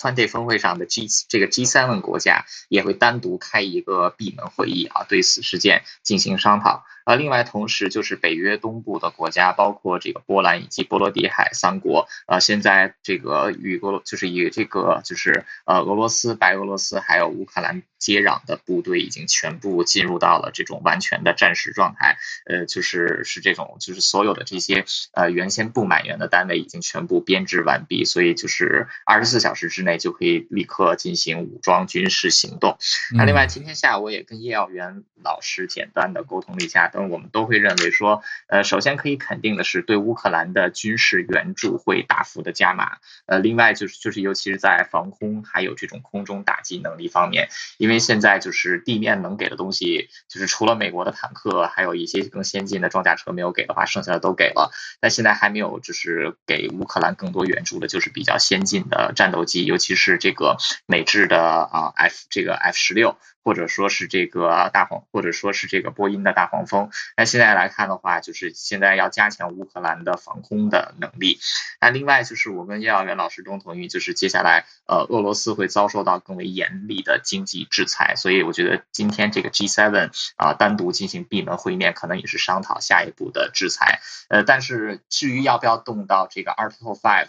[0.00, 6.86] 川泰峰会上的 G 这个 G7 国家也会单独开一个闭门会议啊，对此事件进行商讨。
[7.04, 32.78] 呃，另外同时就是北约东部的国家，包括这个波兰以及波罗的海三国，呃，现在这个与俄就是与这个就是呃俄罗斯、白俄罗斯还有乌克兰接壤的部队已经全部进入到了这种完全的战时状态，呃，就是是这种就是所有的这些呃原先不满员的单位已经全部编制完毕，所以就是二十四小时之内就可以立刻进行武装军事行动。
[33.16, 36.88] 那另外今天下午我也跟叶耀元老师简单的沟通了一下。
[36.88, 42.98] 等我们都会认为说，呃，首先可以肯定的是，对乌克兰的军事援助会大幅的加码。
[43.26, 54.70] 呃，另外就是就是尤其是在防空还有这种空中打击能力方面，因为现在就是地面能给的东西，就是除了美国的坦克，还有一些更先进的装甲车没有给的话，剩下的都给了。
[55.00, 60.56] 但现在还没有就是给乌克兰更多援助的，就是比较先进的战斗机，尤其是这个
[60.86, 63.16] 美制的啊 F 这个 F 十六。
[63.42, 66.90] 或者说是这个大黄，或者说是这个波音的大黄蜂。
[67.16, 71.40] 那现在来看的话，就是现在要加强乌克兰的防空的能力。
[71.80, 78.14] 那另外就是我跟叶耀元老师都同意，就是接下来呃俄罗斯会遭受到更为严厉的经济制裁。
[78.14, 84.00] 所以我觉得今天这个 G7 啊单独进行闭门会面，可能也是商讨下一步的制裁。
[84.28, 87.28] 呃，但是至于要不要动到这个 Article Five，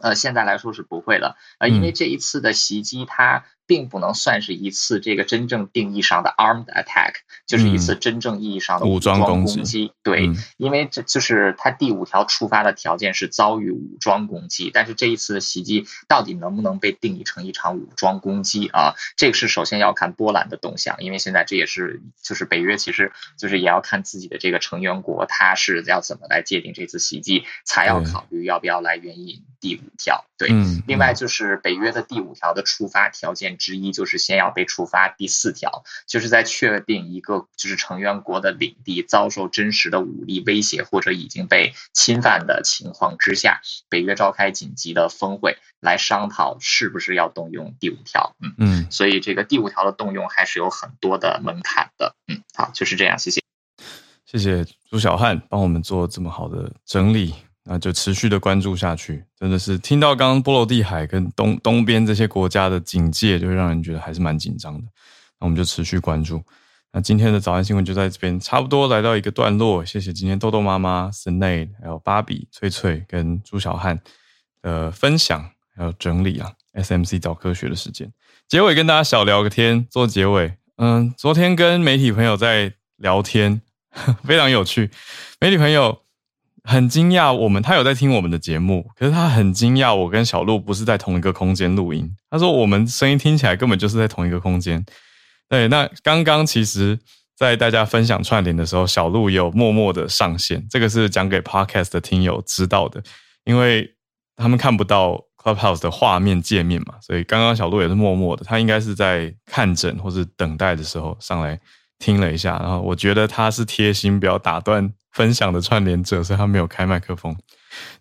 [0.00, 1.36] 呃，现在来说是不会了。
[1.58, 3.44] 呃，因为这一次的袭击它。
[3.72, 7.14] 并不能算是一次这个真正定义上的 armed attack，
[7.46, 9.94] 就是一次真正意义上的武装攻击。
[10.02, 18.92] 对，因为这就是它第五条触发的条件是遭遇武装攻击，但是这一次的袭击到底能不能被定义成一场武装攻击啊？
[19.16, 30.26] 这个是首先要看波兰的动向，因为现在这也是就是北约其实就是也要看自己的这个成员国，它是要怎么来界定这次袭击，才要考虑要不要来援引第五条。
[30.36, 30.50] 对，
[30.86, 33.56] 另外就是北约的第五条的触发条件。
[33.62, 48.34] 之一就是先要被触发第四条，就是在确定一个就是成员国的领地遭受真实的武力威胁或者已经被侵犯的情况之下，北约召开紧急的峰会来商讨是不是要动用第五条。
[48.40, 52.16] 嗯嗯，所以这个第五条的动用还是有很多的门槛的。
[52.26, 53.40] 嗯，好，就是这样，谢谢，
[54.26, 57.32] 谢谢朱小汉帮我们做这么好的整理。
[57.64, 64.84] 那就持续的关注下去，真的是听到刚刚波罗的海跟东东边这些国家的警戒，就会让人觉得还是蛮紧张的。
[65.38, 66.42] 那我们就持续关注。
[66.92, 73.98] 那今天的早安新闻就在这边差不多来到一个段落，谢谢今天豆豆妈妈、森内、还有芭比、翠翠跟朱小汉
[74.60, 76.52] 的分享还有整理啊。
[76.74, 78.12] SMC 早科学的时间，
[78.48, 80.54] 结尾跟大家小聊个天，做结尾。
[80.78, 83.62] 嗯，昨天跟媒体朋友在聊天，
[84.24, 84.90] 非常有趣。
[85.40, 86.02] 媒体朋友。
[86.64, 92.08] 很惊讶，我们他有在听我们的节目，可是他很惊讶，我跟小鹿不是在同一个空间录音。
[92.30, 94.84] 他说我们声音听起来根本就是在同一个空间。
[95.48, 96.98] 对，那刚刚其实，
[97.36, 103.02] 在大家分享串联的时候，小鹿有默默的上线，这个是讲给 Podcast 的听友知道的，
[103.44, 103.94] 因为
[104.36, 111.58] 他们看不到 Clubhouse 的画面界面嘛，所以刚刚小鹿也是默默的，他应该是在看诊或是等待的时候上来
[111.98, 114.92] 听了一下，然后我觉得他是贴心，不要打断。
[115.12, 117.36] 分享的串联者，所以他没有开麦克风，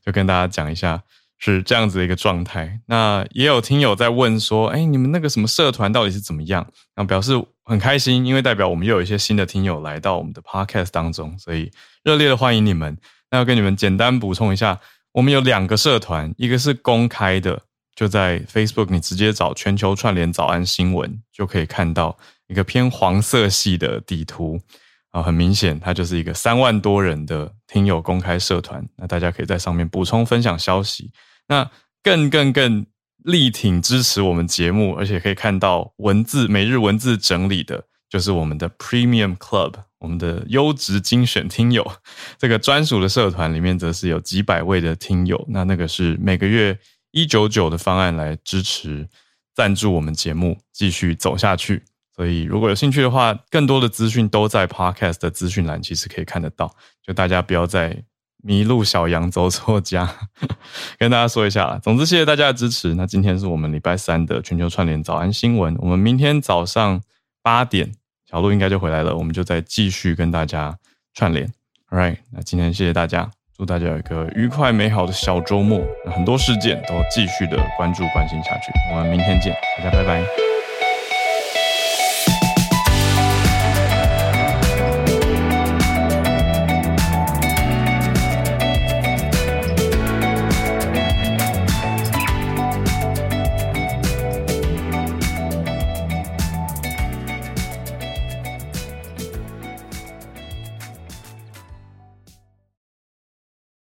[0.05, 1.03] 就跟大家讲一下
[1.38, 2.80] 是这样子的一个状态。
[2.88, 7.34] 那也有听友在问说：“哎，你们那个什么社团到底是怎么样？”那表示
[7.64, 11.72] 很开心，因为代表我们又有一些新的听友来到我们的 podcast 当中，所以
[12.03, 12.97] 热烈的欢迎你们。
[13.30, 14.80] 那要跟你们简单补充一下，
[15.14, 17.62] 我们有两个社团，一个是公开的，
[17.95, 24.59] 就在 Facebook，你直接找全球串联早安新闻，就可以看到一个偏黄色系的底图
[25.12, 28.86] 啊，很明显，它就是一个三万多人的听友公开社团。
[28.97, 31.12] 那大家可以在上面补充分享消息。
[31.47, 31.70] 那
[32.01, 32.86] 更更更
[33.18, 39.76] 力挺支持我们节目，而且可以看到文字每日文字整理的，就是我们的 Premium Club。
[39.99, 41.86] 我们的优质精选听友，
[42.39, 45.45] 这个专属的社团里面，则是有几百位的听友。
[45.49, 46.80] 那那个是每个月
[47.12, 49.07] 一九九的方案来支持
[49.53, 51.84] 赞助我们节目继续走下去。
[52.22, 56.72] 所以如果有兴趣的话，更多的资讯都在 Podcast 的资讯栏，其实可以看得到。
[57.01, 58.03] 就大家不要再
[58.43, 60.07] 迷路小羊走错家，
[60.99, 61.80] 跟大家说一下。
[61.82, 62.93] 总之，谢谢大家的支持。
[62.93, 65.76] 那今天是我们礼拜三的全球串联早安新闻。
[65.80, 67.01] 我们明天早上
[67.41, 67.91] 八点。
[68.30, 70.78] 小鹿应该就回来了，我们就再继续跟大家
[71.15, 71.51] 串联。
[71.89, 75.82] All right，那今天谢谢大家，祝大家有一个愉快美好的小周末。
[76.13, 80.61] 很多事件都继续的关注关心下去，我们明天见，大家拜拜。